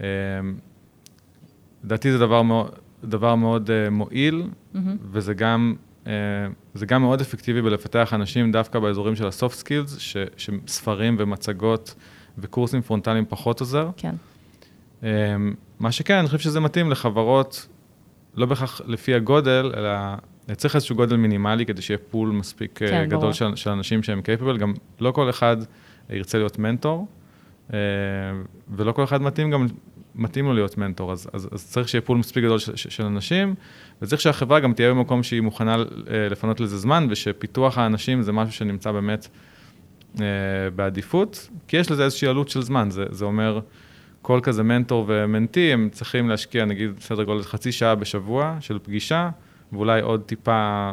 אמ, 0.00 0.04
לדעתי 1.84 2.12
זה 2.12 2.18
דבר 2.18 2.42
מאוד, 2.42 2.70
דבר 3.04 3.34
מאוד 3.34 3.70
uh, 3.70 3.90
מועיל, 3.90 4.42
mm-hmm. 4.42 4.78
וזה 5.10 5.34
גם, 5.34 5.74
uh, 6.04 6.08
זה 6.74 6.86
גם 6.86 7.02
מאוד 7.02 7.20
אפקטיבי 7.20 7.62
בלפתח 7.62 8.14
אנשים 8.14 8.52
דווקא 8.52 8.78
באזורים 8.78 9.16
של 9.16 9.26
ה-soft 9.26 9.62
skills, 9.62 9.98
ש, 9.98 10.16
שספרים 10.36 11.16
ומצגות 11.18 11.94
וקורסים 12.38 12.82
פרונטליים 12.82 13.24
פחות 13.28 13.60
עוזר. 13.60 13.90
כן. 13.96 14.14
Um, 15.00 15.04
מה 15.78 15.92
שכן, 15.92 16.14
אני 16.14 16.26
חושב 16.26 16.38
שזה 16.38 16.60
מתאים 16.60 16.90
לחברות, 16.90 17.68
לא 18.34 18.46
בהכרח 18.46 18.80
לפי 18.86 19.14
הגודל, 19.14 19.72
אלא 19.76 19.90
צריך 20.52 20.74
איזשהו 20.74 20.96
גודל 20.96 21.16
מינימלי 21.16 21.66
כדי 21.66 21.82
שיהיה 21.82 21.98
pool 22.10 22.28
מספיק 22.28 22.70
כן, 22.74 22.86
כן, 22.86 23.06
גדול. 23.08 23.32
של, 23.32 23.56
של 23.56 23.70
אנשים 23.70 24.02
שהם 24.02 24.22
capable, 24.22 24.58
גם 24.58 24.72
לא 25.00 25.10
כל 25.10 25.30
אחד 25.30 25.56
ירצה 26.10 26.38
להיות 26.38 26.58
מנטור, 26.58 27.06
uh, 27.70 27.72
ולא 28.68 28.92
כל 28.92 29.04
אחד 29.04 29.22
מתאים 29.22 29.50
גם, 29.50 29.66
מתאים 30.14 30.44
לו 30.44 30.52
להיות 30.52 30.78
מנטור, 30.78 31.12
אז, 31.12 31.28
אז, 31.32 31.48
אז 31.52 31.70
צריך 31.70 31.88
שיהיה 31.88 32.02
פול 32.02 32.18
מספיק 32.18 32.44
גדול 32.44 32.58
של, 32.58 32.76
של, 32.76 33.04
אנשים, 33.04 33.54
וצריך 34.02 34.20
שהחברה 34.20 34.60
גם 34.60 34.72
תהיה 34.72 34.90
במקום 34.90 35.22
שהיא 35.22 35.40
מוכנה 35.40 35.76
לפנות 36.30 36.60
לזה 36.60 36.78
זמן, 36.78 37.06
ושפיתוח 37.10 37.78
האנשים 37.78 38.22
זה 38.22 38.32
משהו 38.32 38.54
שנמצא 38.54 38.92
באמת 38.92 39.28
בעדיפות, 40.74 41.48
כי 41.68 41.76
יש 41.76 41.90
לזה 41.90 42.04
איזושהי 42.04 42.28
עלות 42.28 42.48
של 42.48 42.62
זמן, 42.62 42.90
זה, 42.90 43.04
זה 43.10 43.24
אומר... 43.24 43.60
כל 44.26 44.40
כזה 44.42 44.62
מנטור 44.62 45.04
ומנטי, 45.08 45.72
הם 45.72 45.88
צריכים 45.92 46.28
להשקיע 46.28 46.64
נגיד 46.64 46.90
סדר 47.00 47.24
גודל 47.24 47.42
חצי 47.42 47.72
שעה 47.72 47.94
בשבוע 47.94 48.56
של 48.60 48.78
פגישה 48.82 49.30
ואולי 49.74 50.00
עוד 50.00 50.22
טיפה 50.22 50.90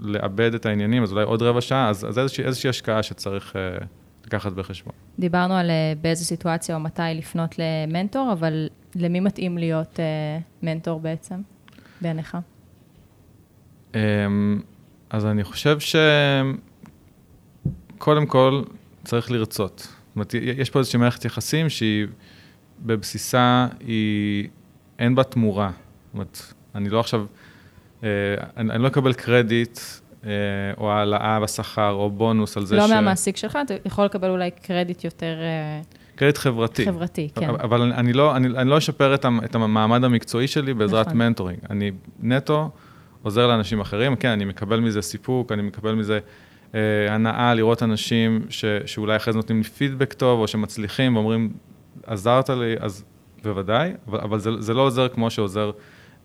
לאבד 0.00 0.54
את 0.54 0.66
העניינים, 0.66 1.02
אז 1.02 1.12
אולי 1.12 1.24
עוד 1.24 1.42
רבע 1.42 1.60
שעה, 1.60 1.88
אז, 1.88 2.04
אז 2.04 2.18
איזושהי, 2.18 2.44
איזושהי 2.44 2.70
השקעה 2.70 3.02
שצריך 3.02 3.52
uh, 3.52 3.84
לקחת 4.26 4.52
בחשבון. 4.52 4.92
דיברנו 5.18 5.54
על 5.54 5.70
uh, 5.70 5.72
באיזה 6.02 6.24
סיטואציה 6.24 6.74
או 6.74 6.80
מתי 6.80 7.02
לפנות 7.14 7.54
למנטור, 7.58 8.32
אבל 8.32 8.68
למי 8.94 9.20
מתאים 9.20 9.58
להיות 9.58 9.96
uh, 9.96 10.00
מנטור 10.62 11.00
בעצם, 11.00 11.40
בעיניך? 12.00 12.36
Um, 13.92 13.96
אז 15.10 15.26
אני 15.26 15.44
חושב 15.44 15.78
שקודם 17.98 18.26
כל 18.26 18.62
צריך 19.04 19.30
לרצות. 19.30 19.78
זאת 19.78 20.16
אומרת, 20.16 20.34
יש 20.34 20.70
פה 20.70 20.78
איזושהי 20.78 20.98
מערכת 20.98 21.24
יחסים 21.24 21.68
שהיא 21.68 22.06
בבסיסה, 22.80 23.66
היא, 23.80 24.48
אין 24.98 25.14
בה 25.14 25.24
תמורה. 25.24 25.70
זאת 25.70 26.14
אומרת, 26.14 26.38
אני 26.74 26.88
לא 26.88 27.00
עכשיו, 27.00 27.20
אה, 27.20 27.26
אני, 28.02 28.72
אני 28.72 28.82
לא 28.82 28.88
אקבל 28.88 29.12
קרדיט 29.12 29.80
אה, 30.24 30.30
או 30.78 30.92
העלאה 30.92 31.40
בשכר 31.40 31.90
או 31.90 32.10
בונוס 32.10 32.56
על 32.56 32.66
זה 32.66 32.76
לא 32.76 32.86
ש... 32.86 32.90
לא 32.90 32.96
מהמעסיק 32.96 33.36
שלך, 33.36 33.58
אתה 33.64 33.74
יכול 33.84 34.04
לקבל 34.04 34.30
אולי 34.30 34.50
קרדיט 34.50 35.04
יותר... 35.04 35.34
אה, 35.40 35.80
קרדיט 36.16 36.38
חברתי. 36.38 36.84
חברתי, 36.84 37.28
כן. 37.34 37.50
אבל 37.50 37.82
אני, 37.82 37.94
אני, 37.94 38.12
לא, 38.12 38.36
אני, 38.36 38.48
אני 38.48 38.70
לא 38.70 38.78
אשפר 38.78 39.14
את, 39.14 39.26
את 39.44 39.54
המעמד 39.54 40.04
המקצועי 40.04 40.48
שלי 40.48 40.74
בעזרת 40.74 41.06
נכון. 41.06 41.18
מנטורינג. 41.18 41.58
אני 41.70 41.90
נטו 42.20 42.70
עוזר 43.22 43.46
לאנשים 43.46 43.80
אחרים, 43.80 44.16
כן, 44.16 44.28
אני 44.28 44.44
מקבל 44.44 44.80
מזה 44.80 45.02
סיפוק, 45.02 45.52
אני 45.52 45.62
מקבל 45.62 45.94
מזה 45.94 46.18
אה, 46.74 46.80
הנאה 47.14 47.54
לראות 47.54 47.82
אנשים 47.82 48.46
ש, 48.48 48.64
שאולי 48.86 49.16
אחרי 49.16 49.32
זה 49.32 49.38
נותנים 49.38 49.58
לי 49.58 49.64
פידבק 49.64 50.12
טוב, 50.12 50.40
או 50.40 50.48
שמצליחים 50.48 51.16
ואומרים, 51.16 51.52
עזרת 52.06 52.50
לי, 52.50 52.74
אז 52.80 53.04
בוודאי, 53.42 53.92
אבל, 54.08 54.20
אבל 54.20 54.38
זה, 54.38 54.50
זה 54.58 54.74
לא 54.74 54.82
עוזר 54.82 55.08
כמו 55.08 55.30
שעוזר 55.30 55.70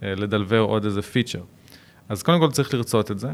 אה, 0.03 0.15
לדלבר 0.15 0.59
עוד 0.59 0.85
איזה 0.85 1.01
פיצ'ר. 1.01 1.41
אז 2.13 2.23
קודם 2.23 2.39
כל 2.39 2.51
צריך 2.51 2.73
לרצות 2.73 3.11
את 3.11 3.19
זה, 3.19 3.29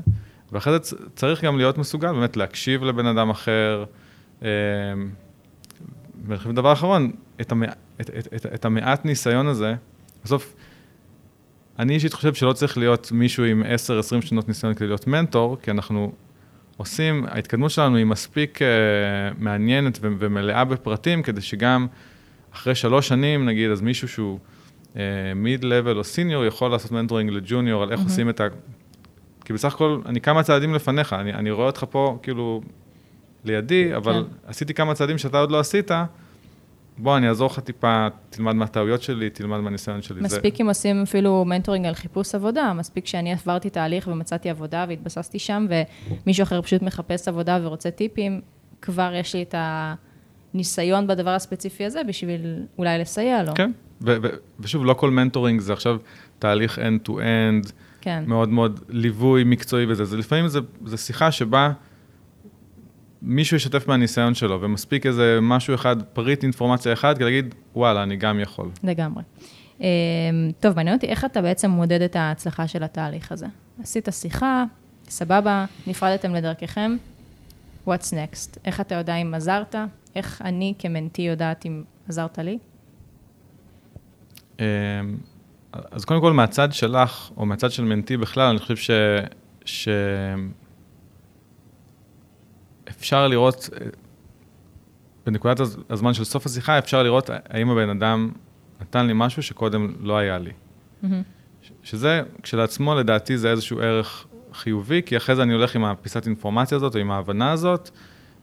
ואחרי 0.51 0.74
זה 0.74 0.95
צריך 1.15 1.43
גם 1.43 1.57
להיות 1.57 1.77
מסוגל 1.77 2.12
באמת 2.12 2.38
להקשיב 2.38 2.83
לבן 2.83 3.05
אדם 3.05 3.29
אחר. 3.29 3.83
אה, 4.43 4.50
ואני 6.27 6.38
חושב 6.38 6.51
דבר 6.51 6.74
אחרון, 6.74 7.12
את, 7.41 7.51
המע... 7.51 7.67
את, 8.01 8.09
את, 8.09 8.27
את, 8.36 8.45
את 8.45 8.65
המעט 8.65 9.05
ניסיון 9.05 9.48
הזה, 9.48 9.75
בסוף, 10.24 10.55
אני 11.79 11.93
אישית 11.93 12.13
חושב 12.13 12.33
שלא 12.33 12.53
צריך 12.53 12.77
להיות 12.77 13.12
מישהו 13.12 13.43
עם 13.43 13.63
10-20 13.63 14.25
שנות 14.25 14.48
ניסיון 14.48 14.74
כדי 14.74 14.88
להיות 14.88 15.07
מנטור, 15.07 15.57
כי 15.62 15.71
אנחנו 15.71 16.12
עושים, 16.77 17.25
ההתקדמות 17.27 17.71
שלנו 17.71 17.95
היא 17.95 18.05
מספיק 18.05 18.59
uh, 18.62 18.63
מעניינת 19.38 20.00
ומלאה 20.01 20.65
בפרטים, 20.65 21.24
כדי 21.24 21.41
שגם 21.41 21.88
אחרי 22.53 22.75
שלוש 22.75 23.07
שנים, 23.07 23.45
נגיד, 23.45 23.71
אז 23.71 23.81
מישהו 23.81 24.07
שהוא 24.07 24.39
mid 25.36 25.63
uh, 25.63 25.65
level 25.65 25.98
או 25.98 26.03
senior 26.03 26.45
יכול 26.46 26.72
לעשות 26.72 26.91
מנטורינג 26.91 27.29
ל 27.31 27.39
junior 27.39 27.83
על 27.84 27.91
איך 27.91 28.00
mm-hmm. 28.00 28.03
עושים 28.03 28.29
את 28.29 28.39
ה... 28.39 28.48
כי 29.46 29.53
בסך 29.53 29.74
הכל, 29.74 30.01
אני 30.05 30.22
כמה 30.22 30.43
צעדים 30.43 30.74
לפניך, 30.74 31.13
אני, 31.13 31.34
אני 31.34 31.51
רואה 31.51 31.67
אותך 31.67 31.86
פה 31.89 32.17
כאילו 32.22 32.62
לידי, 33.46 33.96
אבל 33.96 34.13
כן. 34.13 34.50
עשיתי 34.50 34.74
כמה 34.74 34.93
צעדים 34.93 35.17
שאתה 35.17 35.39
עוד 35.39 35.51
לא 35.51 35.60
עשית, 35.60 35.91
בוא, 36.98 37.17
אני 37.17 37.29
אעזור 37.29 37.48
לך 37.48 37.60
טיפה, 37.60 38.08
תלמד 38.29 38.55
מהטעויות 38.55 39.01
שלי, 39.01 39.29
תלמד 39.29 39.58
מהניסיון 39.58 40.01
שלי. 40.01 40.22
מספיק 40.22 40.58
זה... 40.58 40.63
אם 40.63 40.67
עושים 40.67 41.01
אפילו 41.01 41.46
מנטורינג 41.46 41.86
על 41.86 41.93
חיפוש 41.93 42.36
עבודה, 42.36 42.74
מספיק 42.74 43.05
שאני 43.05 43.31
עברתי 43.34 43.69
תהליך 43.69 44.08
ומצאתי 44.08 44.50
עבודה 44.50 44.86
והתבססתי 44.89 45.39
שם, 45.39 45.67
ומישהו 45.69 46.43
אחר 46.43 46.62
פשוט 46.62 46.81
מחפש 46.81 47.27
עבודה 47.27 47.60
ורוצה 47.62 47.91
טיפים, 47.91 48.41
כבר 48.81 49.12
יש 49.15 49.36
לי 49.36 49.43
את 49.43 49.55
הניסיון 50.53 51.08
בדבר 51.08 51.29
הספציפי 51.29 51.86
הזה 51.86 52.01
בשביל 52.03 52.63
אולי 52.77 53.00
לסייע 53.00 53.43
לו. 53.43 53.53
כן, 53.55 53.72
ושוב, 54.60 54.86
לא 54.86 54.94
כל 54.94 55.12
מנטורינג 55.12 55.62
זה 55.62 55.74
עכשיו 55.74 55.98
תהליך 56.39 56.79
end-to-end, 56.79 57.72
כן. 58.01 58.24
מאוד 58.27 58.50
מאוד 58.50 58.79
ליווי 58.89 59.44
מקצועי 59.44 59.86
וזה, 59.86 60.06
זה 60.06 60.18
לפעמים 60.18 60.48
זה, 60.48 60.60
זה 60.86 60.98
שיחה 60.98 61.32
שבה... 61.32 61.72
מישהו 63.22 63.58
ישתף 63.58 63.88
מהניסיון 63.88 64.34
שלו, 64.34 64.62
ומספיק 64.62 65.05
איזה 65.05 65.40
משהו 65.42 65.75
אחד, 65.75 66.01
פריט 66.01 66.44
אינפורמציה 66.44 66.94
אחד, 66.94 67.16
כדי 67.16 67.25
להגיד, 67.25 67.55
וואלה, 67.75 68.03
אני 68.03 68.16
גם 68.16 68.40
יכול. 68.40 68.70
לגמרי. 68.83 69.24
אמ, 69.79 69.85
טוב, 70.59 70.75
מעניין 70.75 70.96
אותי, 70.96 71.07
איך 71.07 71.25
אתה 71.25 71.42
בעצם 71.42 71.70
מודד 71.70 72.01
את 72.01 72.16
ההצלחה 72.16 72.68
של 72.68 72.83
התהליך 72.83 73.31
הזה? 73.31 73.46
עשית 73.83 74.07
שיחה, 74.12 74.64
סבבה, 75.09 75.66
נפרדתם 75.88 76.35
לדרככם, 76.35 76.96
what's 77.88 78.12
next? 78.12 78.57
איך 78.66 78.81
אתה 78.81 78.96
יודע 78.96 79.16
אם 79.16 79.33
עזרת? 79.33 79.75
איך 80.16 80.42
אני 80.46 80.74
כמנטי 80.79 81.22
יודעת 81.22 81.66
אם 81.66 81.83
עזרת 82.09 82.40
לי? 82.40 82.57
אמ, 84.59 84.65
אז 85.72 86.05
קודם 86.05 86.22
כל, 86.22 86.33
מהצד 86.33 86.74
שלך, 86.74 87.31
או 87.37 87.45
מהצד 87.45 87.72
של 87.72 87.83
מנטי 87.83 88.17
בכלל, 88.17 88.50
אני 88.50 88.59
חושב 88.59 88.75
ש... 88.75 88.91
ש... 89.65 89.89
אפשר 92.89 93.27
לראות, 93.27 93.69
אה, 93.74 93.85
בנקודת 95.25 95.59
הזמן 95.89 96.13
של 96.13 96.24
סוף 96.24 96.45
השיחה, 96.45 96.77
אפשר 96.77 97.03
לראות 97.03 97.29
האם 97.50 97.69
הבן 97.69 97.89
אדם 97.89 98.31
נתן 98.81 99.07
לי 99.07 99.13
משהו 99.15 99.43
שקודם 99.43 99.93
לא 100.01 100.17
היה 100.17 100.37
לי. 100.37 100.51
Mm-hmm. 101.03 101.07
שזה, 101.83 102.22
כשלעצמו, 102.43 102.95
לדעתי, 102.95 103.37
זה 103.37 103.51
איזשהו 103.51 103.79
ערך 103.79 104.25
חיובי, 104.53 105.01
כי 105.05 105.17
אחרי 105.17 105.35
זה 105.35 105.43
אני 105.43 105.53
הולך 105.53 105.75
עם 105.75 105.85
הפיסת 105.85 106.25
אינפורמציה 106.25 106.75
הזאת, 106.75 106.95
או 106.95 107.00
עם 107.00 107.11
ההבנה 107.11 107.51
הזאת, 107.51 107.89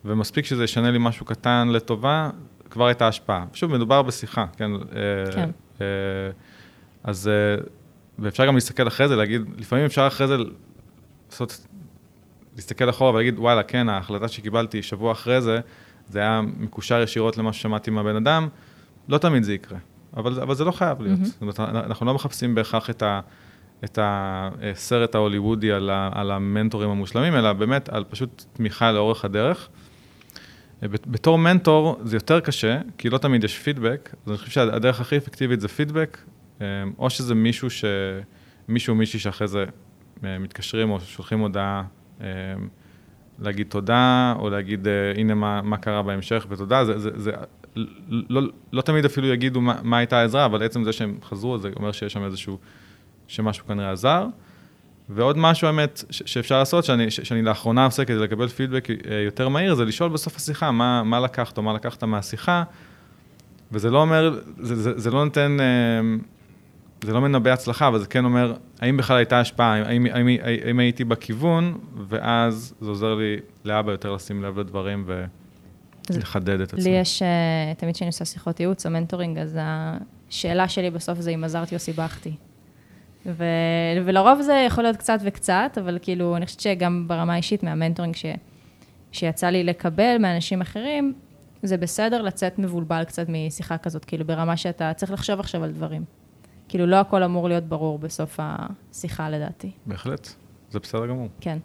ומספיק 0.05 0.45
שזה 0.45 0.65
ישנה 0.65 0.91
לי 0.91 0.99
משהו 1.01 1.27
קטן 1.27 1.69
לטובה, 1.69 2.31
כבר 2.71 2.87
הייתה 2.87 3.09
השפעה. 3.09 3.45
שוב, 3.53 3.73
מדובר 3.73 4.03
בשיחה, 4.03 4.47
כן? 4.57 4.71
אה, 4.73 5.33
כן. 5.35 5.51
אה, 5.81 5.87
אז, 7.05 7.31
ואפשר 8.19 8.47
גם 8.47 8.55
להסתכל 8.55 8.89
אחרי 8.89 9.09
זה, 9.09 9.17
להגיד, 9.17 9.43
לפעמים 9.59 9.85
אפשר 9.85 10.07
אחרי 10.07 10.27
זה 10.27 10.37
לעשות 11.31 11.67
להסתכל 12.57 12.91
אחורה 12.91 13.11
ולהגיד, 13.11 13.39
וואלה, 13.39 13.63
כן, 13.63 13.89
ההחלטה 13.89 14.29
שקיבלתי 14.29 14.83
שבוע 14.83 15.13
אחרי 15.13 15.41
זה, 15.41 15.61
זה 16.09 16.19
היה 16.19 16.41
מקושר 16.59 17.03
ישירות 17.03 17.39
למה 17.39 17.53
ששמעתי 17.53 17.91
מהבן 17.91 18.17
אדם, 18.17 18.49
לא 19.09 19.19
תמיד 19.19 19.43
זה 19.43 19.55
יקרה, 19.55 19.79
אבל, 20.17 20.41
אבל 20.41 20.55
זה 20.55 20.65
לא 20.65 20.71
חייב 20.71 21.03
להיות. 21.03 21.21
Mm-hmm. 21.21 21.25
זאת 21.25 21.41
אומרת, 21.41 21.61
אנחנו 21.61 22.07
לא 22.07 22.15
מחפשים 22.15 22.55
בהכרח 22.55 22.91
את, 22.91 23.03
ה, 23.03 23.21
את 23.85 23.99
הסרט 24.03 25.15
ההוליוודי 25.15 25.73
על, 25.73 25.91
ה, 25.91 26.11
על 26.13 26.31
המנטורים 26.31 26.91
המושלמים, 26.91 27.35
אלא 27.35 27.53
באמת 27.53 27.89
על 27.89 28.05
פשוט 28.05 28.45
תמיכה 28.53 28.93
לאורך 28.93 29.25
הדרך. 29.25 29.69
בתור 30.83 31.39
מנטור 31.39 31.99
זה 32.05 32.17
יותר 32.17 32.41
קשה, 32.41 32.81
כי 32.99 33.11
לא 33.11 33.19
תמיד 33.19 33.45
יש 33.45 33.59
פידבק, 33.59 34.15
אז 34.25 34.31
אני 34.31 34.39
חושב 34.39 34.51
שהדרך 34.51 35.01
הכי 35.01 35.17
אפקטיבית 35.17 35.61
זה 35.61 35.69
פידבק, 35.69 36.19
או 36.99 37.11
שזה 37.11 37.35
מישהו 37.35 37.71
ש... 37.71 37.85
מישהו 38.69 38.93
או 38.93 38.99
מישהי 38.99 39.19
שאחרי 39.19 39.49
זה 39.49 39.65
אה, 40.25 40.39
מתקשרים 40.39 40.91
או 40.91 41.01
שולחים 41.01 41.39
הודעה 41.39 41.83
להגיד 43.39 43.67
תודה, 43.69 44.35
או 44.39 44.51
להגיד, 44.51 44.89
אה, 44.89 45.13
הנה 45.17 45.35
מה, 45.35 45.63
מה 45.63 45.77
קרה 45.77 46.03
בהמשך, 46.03 46.47
ותודה, 46.49 46.85
זה, 46.85 46.99
זה, 46.99 47.11
זה 47.15 47.33
לא, 48.09 48.43
לא 48.73 48.83
תמיד 48.83 49.05
אפילו 49.05 49.27
יגידו 49.27 49.61
מה, 49.61 49.79
מה 49.83 49.99
הייתה 49.99 50.19
העזרה, 50.19 50.45
אבל 50.45 50.63
עצם 50.63 50.85
זה 50.85 50.93
שהם 50.93 51.19
חזרו, 51.23 51.59
זה 51.59 51.71
אומר 51.77 51.93
שיש 51.93 52.13
שם 52.13 52.25
איזשהו, 52.25 52.59
שמשהו 53.27 53.67
כנראה 53.67 53.93
עזר. 53.93 54.27
ועוד 55.09 55.39
משהו, 55.39 55.67
האמת, 55.67 56.05
ש- 56.11 56.23
שאפשר 56.27 56.59
לעשות, 56.59 56.85
שאני, 56.85 57.11
ש- 57.11 57.21
שאני 57.21 57.43
לאחרונה 57.43 57.85
עושה 57.85 58.05
כדי 58.05 58.19
לקבל 58.19 58.49
פידבק 58.49 58.89
אה, 58.91 58.97
יותר 59.25 59.49
מהיר, 59.49 59.75
זה 59.75 59.85
לשאול 59.85 60.11
בסוף 60.11 60.37
השיחה, 60.37 60.71
מה, 60.71 61.03
מה 61.03 61.21
לקחת 61.21 61.59
או 61.59 61.63
מה 61.63 61.73
לקחת 61.73 62.05
מהשיחה, 62.05 62.63
וזה 63.73 63.91
לא 63.91 64.01
אומר, 64.01 64.41
זה, 64.59 64.77
זה, 64.77 64.99
זה 64.99 65.11
לא 65.11 65.25
נותן... 65.25 65.57
אה, 65.61 66.17
זה 67.05 67.13
לא 67.13 67.21
מנבא 67.21 67.51
הצלחה, 67.51 67.89
אבל 67.89 67.99
זה 67.99 68.07
כן 68.07 68.25
אומר, 68.25 68.55
האם 68.81 68.97
בכלל 68.97 69.17
הייתה 69.17 69.41
השפעה, 69.41 69.75
האם, 69.75 70.07
האם, 70.07 70.27
האם, 70.27 70.27
האם 70.65 70.79
הייתי 70.79 71.05
בכיוון, 71.05 71.79
ואז 72.09 72.75
זה 72.81 72.91
עוזר 72.91 73.15
לי 73.15 73.37
לבוא 73.65 73.93
יותר 73.93 74.13
לשים 74.13 74.43
לב 74.43 74.59
לדברים 74.59 75.05
ולחדד 76.11 76.61
את 76.61 76.73
עצמי. 76.73 76.85
לי 76.85 76.91
יש, 76.91 77.23
אה, 77.23 77.73
תמיד 77.77 77.95
כשאני 77.95 78.09
עושה 78.09 78.25
שיחות 78.25 78.61
ייעוץ 78.61 78.87
או 78.87 78.91
מנטורינג, 78.91 79.39
אז 79.39 79.59
השאלה 80.31 80.69
שלי 80.69 80.91
בסוף 80.91 81.21
זה 81.21 81.31
אם 81.31 81.45
עזרתי 81.45 81.75
או 81.75 81.81
סיבכתי. 81.81 82.33
ו, 83.27 83.45
ולרוב 84.05 84.41
זה 84.41 84.65
יכול 84.67 84.85
להיות 84.85 84.97
קצת 84.97 85.19
וקצת, 85.23 85.79
אבל 85.81 85.99
כאילו, 86.03 86.37
אני 86.37 86.47
חושבת 86.47 86.61
שגם 86.61 87.05
ברמה 87.09 87.33
האישית 87.33 87.63
מהמנטורינג 87.63 88.17
ש, 88.17 88.27
שיצא 89.13 89.47
לי 89.47 89.65
לקבל 89.65 90.17
מאנשים 90.21 90.61
אחרים, 90.61 91.15
זה 91.63 91.77
בסדר 91.77 92.23
לצאת 92.23 92.59
מבולבל 92.59 93.05
קצת 93.05 93.27
משיחה 93.29 93.79
כזאת, 93.79 94.05
כאילו 94.05 94.27
ברמה 94.27 94.57
שאתה 94.57 94.93
צריך 94.95 95.13
לחשוב 95.13 95.41
עכשיו 95.41 95.65
על 95.65 95.73
דברים. 95.73 96.05
כאילו, 96.69 96.87
לא 96.87 96.97
הכל 96.97 97.23
אמור 97.23 97.49
להיות 97.49 97.65
ברור 97.65 97.99
בסוף 97.99 98.41
השיחה, 98.43 99.31
לדעתי. 99.31 99.71
בהחלט, 99.87 100.29
זה 100.71 100.79
בסדר 100.79 101.07
גמור. 101.07 101.29
כן. 101.41 101.59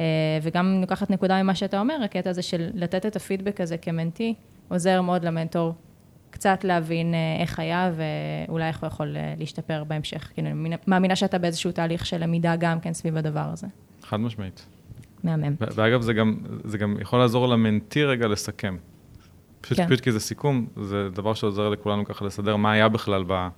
אה, 0.00 0.38
וגם 0.42 0.78
לוקחת 0.80 1.10
נקודה 1.10 1.42
ממה 1.42 1.54
שאתה 1.54 1.80
אומר, 1.80 1.94
הקטע 2.04 2.30
הזה 2.30 2.42
של 2.42 2.70
לתת 2.74 3.06
את 3.06 3.16
הפידבק 3.16 3.60
הזה 3.60 3.78
כמנטי, 3.78 4.34
עוזר 4.68 5.00
מאוד 5.00 5.24
למנטור 5.24 5.74
קצת 6.32 6.64
להבין 6.64 7.14
אה, 7.14 7.42
איך 7.42 7.58
היה, 7.58 7.92
ואולי 8.48 8.68
איך 8.68 8.80
הוא 8.80 8.86
יכול 8.86 9.16
אה, 9.16 9.34
להשתפר 9.38 9.84
בהמשך. 9.84 10.30
כי 10.34 10.40
אני 10.40 10.76
מאמינה 10.86 11.16
שאתה 11.16 11.38
באיזשהו 11.38 11.72
תהליך 11.72 12.06
של 12.06 12.22
למידה 12.22 12.56
גם 12.56 12.80
כן 12.80 12.92
סביב 12.92 13.16
הדבר 13.16 13.48
הזה. 13.52 13.66
חד 14.02 14.16
משמעית. 14.16 14.66
מהמם. 15.24 15.54
ואגב, 15.60 16.00
זה 16.00 16.12
גם, 16.12 16.36
זה 16.64 16.78
גם 16.78 16.96
יכול 17.00 17.18
לעזור 17.18 17.48
למנטי 17.48 18.04
רגע 18.04 18.28
לסכם. 18.28 18.76
פשוט, 19.60 19.78
כן. 19.78 19.86
פשוט 19.86 20.00
כי 20.00 20.12
זה 20.12 20.20
סיכום, 20.20 20.66
זה 20.82 21.08
דבר 21.10 21.34
שעוזר 21.34 21.68
לכולנו 21.68 22.04
ככה 22.04 22.24
לסדר 22.24 22.56
מה 22.56 22.72
היה 22.72 22.88
בכלל 22.88 23.24
ב... 23.26 23.48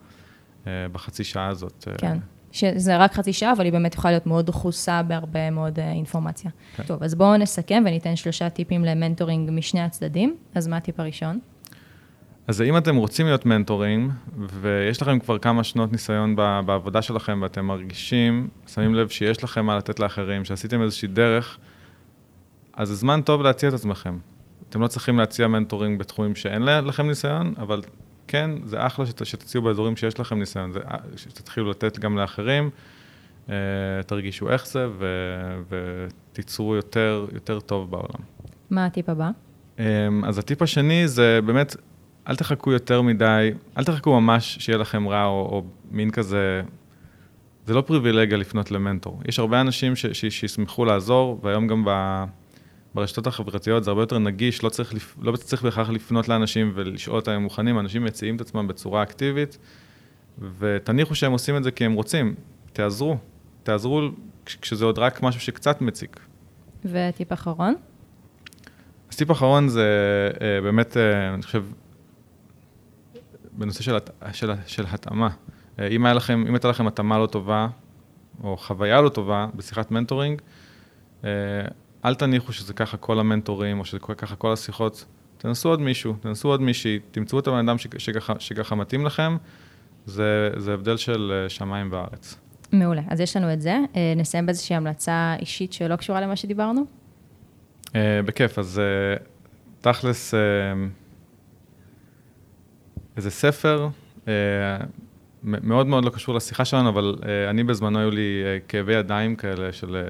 אה, 0.66 0.86
בחצי 0.92 1.24
שעה 1.24 1.48
הזאת. 1.48 1.88
כן, 1.98 2.18
שזה 2.52 2.96
רק 2.96 3.12
חצי 3.12 3.32
שעה, 3.32 3.52
אבל 3.52 3.64
היא 3.64 3.72
באמת 3.72 3.94
יכולה 3.94 4.12
להיות 4.12 4.26
מאוד 4.26 4.46
דחוסה 4.46 5.02
בהרבה 5.02 5.50
מאוד 5.50 5.78
אינפורמציה. 5.78 6.50
כן. 6.76 6.82
טוב, 6.82 7.02
אז 7.02 7.14
בואו 7.14 7.36
נסכם 7.36 7.82
וניתן 7.86 8.16
שלושה 8.16 8.50
טיפים 8.50 8.84
למנטורינג 8.84 9.50
משני 9.50 9.80
הצדדים. 9.80 10.36
אז 10.54 10.68
מה 10.68 10.76
הטיפ 10.76 11.00
הראשון? 11.00 11.38
אז 12.46 12.62
אם 12.62 12.76
אתם 12.76 12.96
רוצים 12.96 13.26
להיות 13.26 13.46
מנטורים, 13.46 14.10
ויש 14.60 15.02
לכם 15.02 15.18
כבר 15.18 15.38
כמה 15.38 15.64
שנות 15.64 15.92
ניסיון 15.92 16.36
בעבודה 16.36 17.02
שלכם, 17.02 17.38
ואתם 17.42 17.66
מרגישים, 17.66 18.48
שמים 18.66 18.94
לב 18.94 19.08
שיש 19.08 19.44
לכם 19.44 19.66
מה 19.66 19.76
לתת 19.76 20.00
לאחרים, 20.00 20.44
שעשיתם 20.44 20.82
איזושהי 20.82 21.08
דרך, 21.08 21.58
אז 22.72 22.88
זה 22.88 22.94
זמן 22.94 23.20
טוב 23.22 23.42
להציע 23.42 23.68
את 23.68 23.74
עצמכם. 23.74 24.18
אתם 24.68 24.80
לא 24.80 24.86
צריכים 24.86 25.18
להציע 25.18 25.48
מנטורינג 25.48 25.98
בתחומים 25.98 26.34
שאין 26.34 26.62
לכם 26.62 27.06
ניסיון, 27.06 27.54
אבל 27.58 27.82
כן, 28.28 28.50
זה 28.64 28.86
אחלה 28.86 29.06
שת, 29.06 29.26
שתציעו 29.26 29.64
באזורים 29.64 29.96
שיש 29.96 30.20
לכם 30.20 30.38
ניסיון, 30.38 30.72
זה, 30.72 30.80
שתתחילו 31.16 31.70
לתת 31.70 31.98
גם 31.98 32.18
לאחרים, 32.18 32.70
אה, 33.48 33.54
תרגישו 34.06 34.50
איך 34.50 34.66
זה, 34.66 34.86
ו, 34.98 35.06
ותיצרו 35.68 36.74
יותר, 36.74 37.26
יותר 37.32 37.60
טוב 37.60 37.90
בעולם. 37.90 38.20
מה 38.70 38.86
הטיפ 38.86 39.08
הבא? 39.08 39.30
אמ, 39.78 39.84
אז 40.24 40.38
הטיפ 40.38 40.62
השני 40.62 41.08
זה 41.08 41.40
באמת, 41.46 41.76
אל 42.28 42.36
תחכו 42.36 42.72
יותר 42.72 43.02
מדי, 43.02 43.50
אל 43.78 43.84
תחכו 43.84 44.20
ממש 44.20 44.56
שיהיה 44.60 44.78
לכם 44.78 45.08
רע, 45.08 45.24
או, 45.24 45.30
או 45.30 45.64
מין 45.90 46.10
כזה, 46.10 46.62
זה 47.66 47.74
לא 47.74 47.80
פריבילגיה 47.80 48.38
לפנות 48.38 48.70
למנטור. 48.70 49.20
יש 49.28 49.38
הרבה 49.38 49.60
אנשים 49.60 49.96
ש, 49.96 50.06
ש, 50.06 50.24
שישמחו 50.26 50.84
לעזור, 50.84 51.40
והיום 51.42 51.66
גם 51.66 51.84
ב, 51.86 51.90
ברשתות 52.94 53.26
החברתיות 53.26 53.84
זה 53.84 53.90
הרבה 53.90 54.02
יותר 54.02 54.18
נגיש, 54.18 54.62
לא 54.64 54.68
צריך, 54.68 54.94
לא 55.22 55.36
צריך 55.36 55.62
בהכרח 55.62 55.90
לפנות 55.90 56.28
לאנשים 56.28 56.72
ולשאול 56.74 57.16
אותם 57.16 57.30
אם 57.30 57.36
הם 57.36 57.42
מוכנים, 57.42 57.78
אנשים 57.78 58.04
מציעים 58.04 58.36
את 58.36 58.40
עצמם 58.40 58.68
בצורה 58.68 59.02
אקטיבית, 59.02 59.58
ותניחו 60.58 61.14
שהם 61.14 61.32
עושים 61.32 61.56
את 61.56 61.64
זה 61.64 61.70
כי 61.70 61.84
הם 61.84 61.92
רוצים, 61.92 62.34
תעזרו, 62.72 63.16
תעזרו 63.62 64.00
כש- 64.46 64.56
כשזה 64.56 64.84
עוד 64.84 64.98
רק 64.98 65.22
משהו 65.22 65.40
שקצת 65.40 65.80
מציק. 65.80 66.20
וטיפ 66.84 67.32
אחרון? 67.32 67.74
אז 69.10 69.16
טיפ 69.16 69.30
אחרון 69.30 69.68
זה 69.68 69.88
אה, 70.40 70.60
באמת, 70.60 70.96
אה, 70.96 71.34
אני 71.34 71.42
חושב, 71.42 71.64
בנושא 73.58 73.82
של, 73.82 73.96
הת- 73.96 74.10
של, 74.32 74.52
של 74.66 74.84
התאמה. 74.90 75.28
אה, 75.78 75.86
אם, 75.88 76.06
לכם, 76.06 76.44
אם 76.48 76.54
הייתה 76.54 76.68
לכם 76.68 76.86
התאמה 76.86 77.18
לא 77.18 77.26
טובה, 77.26 77.68
או 78.44 78.56
חוויה 78.56 79.00
לא 79.00 79.08
טובה 79.08 79.46
בשיחת 79.54 79.90
מנטורינג, 79.90 80.42
אה, 81.24 81.30
אל 82.04 82.14
תניחו 82.14 82.52
שזה 82.52 82.74
ככה 82.74 82.96
כל 82.96 83.20
המנטורים, 83.20 83.78
או 83.80 83.84
שזה 83.84 83.98
ככה 84.16 84.36
כל 84.36 84.52
השיחות. 84.52 85.04
תנסו 85.38 85.68
עוד 85.68 85.80
מישהו, 85.80 86.14
תנסו 86.20 86.48
עוד 86.48 86.60
מישהי, 86.60 86.98
תמצאו 87.10 87.38
את 87.38 87.46
הבן 87.46 87.68
אדם 87.68 87.76
שככה, 88.38 88.74
מתאים 88.74 89.06
לכם, 89.06 89.36
זה, 90.06 90.50
זה 90.56 90.74
הבדל 90.74 90.96
של 90.96 91.32
אה, 91.44 91.48
שמיים 91.48 91.88
וארץ. 91.92 92.36
מעולה. 92.72 93.02
אז 93.08 93.20
יש 93.20 93.36
לנו 93.36 93.52
את 93.52 93.60
זה. 93.60 93.76
נסיים 94.16 94.46
באיזושהי 94.46 94.76
המלצה 94.76 95.34
אישית 95.38 95.72
שלא 95.72 95.96
קשורה 95.96 96.20
למה 96.20 96.36
שדיברנו? 96.36 96.84
בכיף, 97.94 98.58
אז 98.58 98.80
תכלס, 99.80 100.34
איזה 103.16 103.30
ספר, 103.30 103.88
אה, 104.28 104.32
מאוד 105.42 105.86
מאוד 105.86 106.04
לא 106.04 106.10
קשור 106.10 106.34
לשיחה 106.34 106.64
שלנו, 106.64 106.88
אבל 106.88 107.16
אה, 107.26 107.50
אני 107.50 107.64
בזמנו 107.64 107.98
היו 107.98 108.10
לי 108.10 108.42
אה, 108.44 108.58
כאבי 108.68 108.94
ידיים 108.94 109.36
כאלה 109.36 109.72
של 109.72 110.02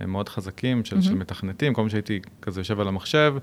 אה, 0.00 0.06
מאוד 0.06 0.28
חזקים, 0.28 0.84
של, 0.84 1.00
של 1.00 1.08
מהמם. 1.10 1.20
מתכנתים, 1.20 1.74
כל 1.74 1.82
פעם 1.82 1.88
שהייתי 1.88 2.20
כזה 2.42 2.60
יושב 2.60 2.80
על 2.80 2.88
המחשב, 2.88 3.34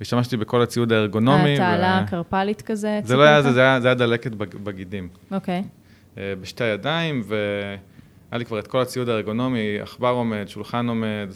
והשתמשתי 0.00 0.36
בכל 0.36 0.62
הציוד 0.62 0.92
הארגונומי. 0.92 1.54
התעלה 1.54 2.00
ו- 2.02 2.04
הקרפלית 2.04 2.62
כזה? 2.62 3.00
זה 3.04 3.16
לא 3.16 3.22
היה 3.22 3.42
זה? 3.42 3.52
זה 3.52 3.60
היה, 3.60 3.80
זה 3.80 3.88
היה 3.88 3.94
דלקת 3.94 4.32
בג- 4.34 4.56
בגידים. 4.56 5.08
אוקיי. 5.30 5.64
אה, 6.18 6.32
בשתי 6.40 6.64
הידיים, 6.64 7.22
והיה 7.26 7.76
לי 8.32 8.44
כבר 8.44 8.58
את 8.58 8.66
כל 8.66 8.80
הציוד 8.80 9.08
הארגונומי, 9.08 9.78
עכבר 9.82 10.08
עומד, 10.10 10.44
שולחן 10.48 10.88
עומד, 10.88 11.28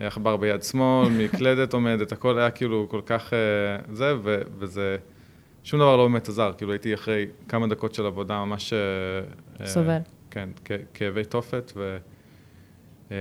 אה, 0.00 0.06
עכבר 0.06 0.36
ביד 0.36 0.62
שמאל, 0.62 1.08
מקלדת 1.24 1.72
עומדת, 1.72 2.12
הכל 2.12 2.38
היה 2.38 2.50
כאילו 2.50 2.86
כל 2.90 3.00
כך 3.06 3.32
אה, 3.32 3.38
זה, 3.94 4.14
ו, 4.22 4.38
וזה, 4.58 4.96
שום 5.64 5.80
דבר 5.80 5.96
לא 5.96 6.08
באמת 6.08 6.28
עזר, 6.28 6.52
כאילו 6.56 6.72
הייתי 6.72 6.94
אחרי 6.94 7.26
כמה 7.48 7.66
דקות 7.66 7.94
של 7.94 8.06
עבודה 8.06 8.44
ממש... 8.44 8.72
אה, 8.72 8.78
אה, 9.60 9.66
סובל. 9.66 9.98
כן, 10.30 10.48
כ- 10.64 10.72
כאבי 10.94 11.24
תופת, 11.24 11.72
ו... 11.76 11.96
אה, 13.12 13.16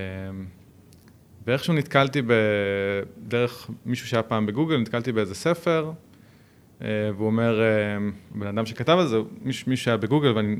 ואיכשהו 1.48 1.74
נתקלתי 1.74 2.22
בדרך 2.28 3.70
מישהו 3.86 4.08
שהיה 4.08 4.24
פעם 4.24 4.46
בגוגל, 4.46 4.78
נתקלתי 4.78 5.12
באיזה 5.12 5.36
ספר, 5.36 5.92
אה, 6.82 6.88
והוא 7.16 7.28
אומר, 7.28 7.62
אה, 7.62 7.68
בן 8.32 8.48
אדם 8.48 8.66
שכתב 8.66 8.98
על 9.00 9.08
זה, 9.08 9.18
מישהו, 9.42 9.70
מישהו 9.70 9.86
שהיה 9.86 9.98
בגוגל, 9.98 10.32
ואני 10.36 10.56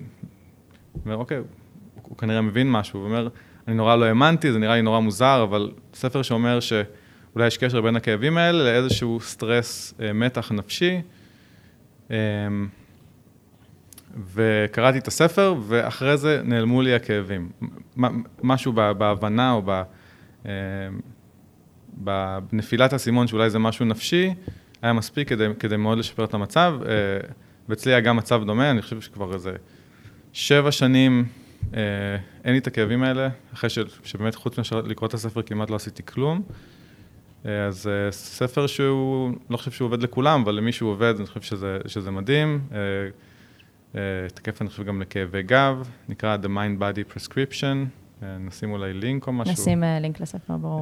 אומר, 1.06 1.16
אוקיי, 1.16 1.38
הוא, 1.38 1.46
הוא 2.02 2.18
כנראה 2.18 2.42
מבין 2.42 2.72
משהו, 2.72 3.00
הוא 3.00 3.08
אומר, 3.08 3.28
אני 3.68 3.76
נורא 3.76 3.96
לא 3.96 4.06
האמנתי, 4.06 4.52
זה 4.52 4.60
נראה 4.60 4.76
לי 4.76 4.82
נורא 4.82 5.00
מוזר, 5.00 5.44
אבל 5.44 5.72
ספר 5.94 6.22
שאומר 6.22 6.60
שאולי 6.60 7.48
יש 7.48 7.58
קשר 7.58 7.82
בין 7.82 7.96
הכאבים 7.96 8.38
האלה 8.38 8.64
לאיזשהו 8.64 9.20
סטרס, 9.20 9.94
אה, 10.02 10.14
מתח 10.14 10.52
נפשי. 10.52 11.02
אה, 12.12 12.18
וקראתי 14.34 14.98
את 14.98 15.08
הספר, 15.08 15.56
ואחרי 15.68 16.18
זה 16.18 16.42
נעלמו 16.44 16.82
לי 16.82 16.96
הכאבים. 16.96 17.50
משהו 18.44 18.74
בהבנה 18.74 19.52
או 19.52 19.62
אה, 20.46 20.52
בנפילת 21.94 22.94
האסימון, 22.94 23.28
שאולי 23.28 23.50
זה 23.50 23.60
משהו 23.60 23.86
נפשי, 23.86 24.34
היה 24.82 24.94
מספיק 24.94 25.30
כדי, 25.30 25.48
כדי 25.60 25.78
מאוד 25.78 25.98
לשפר 25.98 26.24
את 26.24 26.34
המצב. 26.34 26.80
אה, 26.86 26.92
ואצלי 27.70 27.92
היה 27.92 28.02
גם 28.02 28.16
מצב 28.16 28.44
דומה, 28.46 28.72
אני 28.72 28.82
חושב 28.82 29.02
שכבר 29.02 29.34
איזה 29.34 29.52
שבע 30.34 30.72
שנים 30.72 31.26
אה, 31.74 31.82
אין 32.44 32.54
לי 32.54 32.58
את 32.58 32.68
הכאבים 32.68 33.04
האלה, 33.04 33.30
אחרי 33.54 33.70
ש, 33.70 33.80
שבאמת 34.04 34.36
חוץ 34.36 34.58
מאשר 34.58 34.82
לקרוא 34.82 35.08
את 35.08 35.14
הספר 35.14 35.42
כמעט 35.42 35.70
לא 35.70 35.76
עשיתי 35.76 36.04
כלום. 36.06 36.42
אה, 37.46 37.66
אז 37.66 37.88
אה, 37.88 38.12
ספר 38.12 38.68
שהוא, 38.68 39.32
לא 39.50 39.58
חושב 39.58 39.72
שהוא 39.72 39.86
עובד 39.86 40.04
לכולם, 40.04 40.42
אבל 40.42 40.54
למי 40.54 40.72
שהוא 40.72 40.92
עובד, 40.92 41.14
אני 41.18 41.26
חושב 41.26 41.42
שזה, 41.42 41.78
שזה 41.88 42.12
מדהים. 42.12 42.62
אה, 43.96 44.00
תקף, 44.34 44.62
אני 44.62 44.70
חושב, 44.70 44.84
גם 44.84 45.02
לכאבי 45.02 45.44
גב, 45.44 45.90
נקרא 46.10 46.38
The 46.44 46.48
Mind 46.48 46.82
Body 46.82 47.16
Prescription, 47.16 47.76
נשים 48.40 48.72
אולי 48.72 48.94
לינק 48.94 49.28
או 49.28 49.34
משהו. 49.34 49.54
נשים 49.54 49.84
לינק 50.02 50.20
לספר, 50.20 50.58
ברור. 50.58 50.82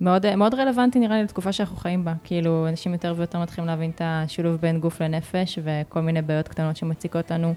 מאוד, 0.00 0.34
מאוד 0.36 0.54
רלוונטי 0.54 0.98
נראה 0.98 1.16
לי 1.16 1.22
לתקופה 1.22 1.52
שאנחנו 1.52 1.76
חיים 1.76 2.04
בה. 2.04 2.14
כאילו, 2.24 2.68
אנשים 2.68 2.92
יותר 2.92 3.14
ויותר 3.16 3.42
מתחילים 3.42 3.66
להבין 3.68 3.90
את 3.90 4.02
השילוב 4.04 4.56
בין 4.56 4.80
גוף 4.80 5.02
לנפש, 5.02 5.58
וכל 5.64 6.00
מיני 6.00 6.22
בעיות 6.22 6.48
קטנות 6.48 6.76
שמציקות 6.76 7.30
לנו, 7.30 7.54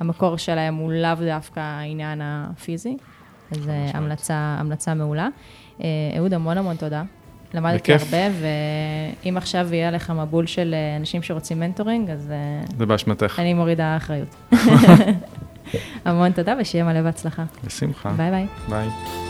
המקור 0.00 0.36
שלהם 0.36 0.74
הוא 0.74 0.92
לאו 0.92 1.14
דווקא 1.26 1.60
העניין 1.60 2.20
הפיזי. 2.22 2.96
אז. 3.50 3.70
המלצה, 3.94 4.34
המלצה 4.34 4.94
מעולה. 4.94 5.28
אה, 5.80 5.86
אהוד, 6.18 6.34
המון 6.34 6.58
המון 6.58 6.76
תודה. 6.76 7.02
למדתי 7.54 7.94
בכיף. 7.94 8.02
הרבה, 8.02 8.36
ואם 9.24 9.36
עכשיו 9.36 9.74
יהיה 9.74 9.90
לך 9.90 10.10
מבול 10.10 10.46
של 10.46 10.74
אה, 10.74 10.96
אנשים 10.96 11.22
שרוצים 11.22 11.60
מנטורינג, 11.60 12.10
אז 12.10 12.30
אה, 12.30 12.76
זה 12.78 12.86
באשמתך. 12.86 13.38
אני 13.38 13.54
מורידה 13.54 13.96
אחריות. 13.96 14.36
המון 16.04 16.32
תודה, 16.32 16.54
ושיהיה 16.60 16.84
מלא 16.84 17.02
בהצלחה. 17.02 17.44
בשמחה. 17.64 18.10
ביי 18.10 18.30
ביי. 18.30 18.46
ביי. 18.68 19.25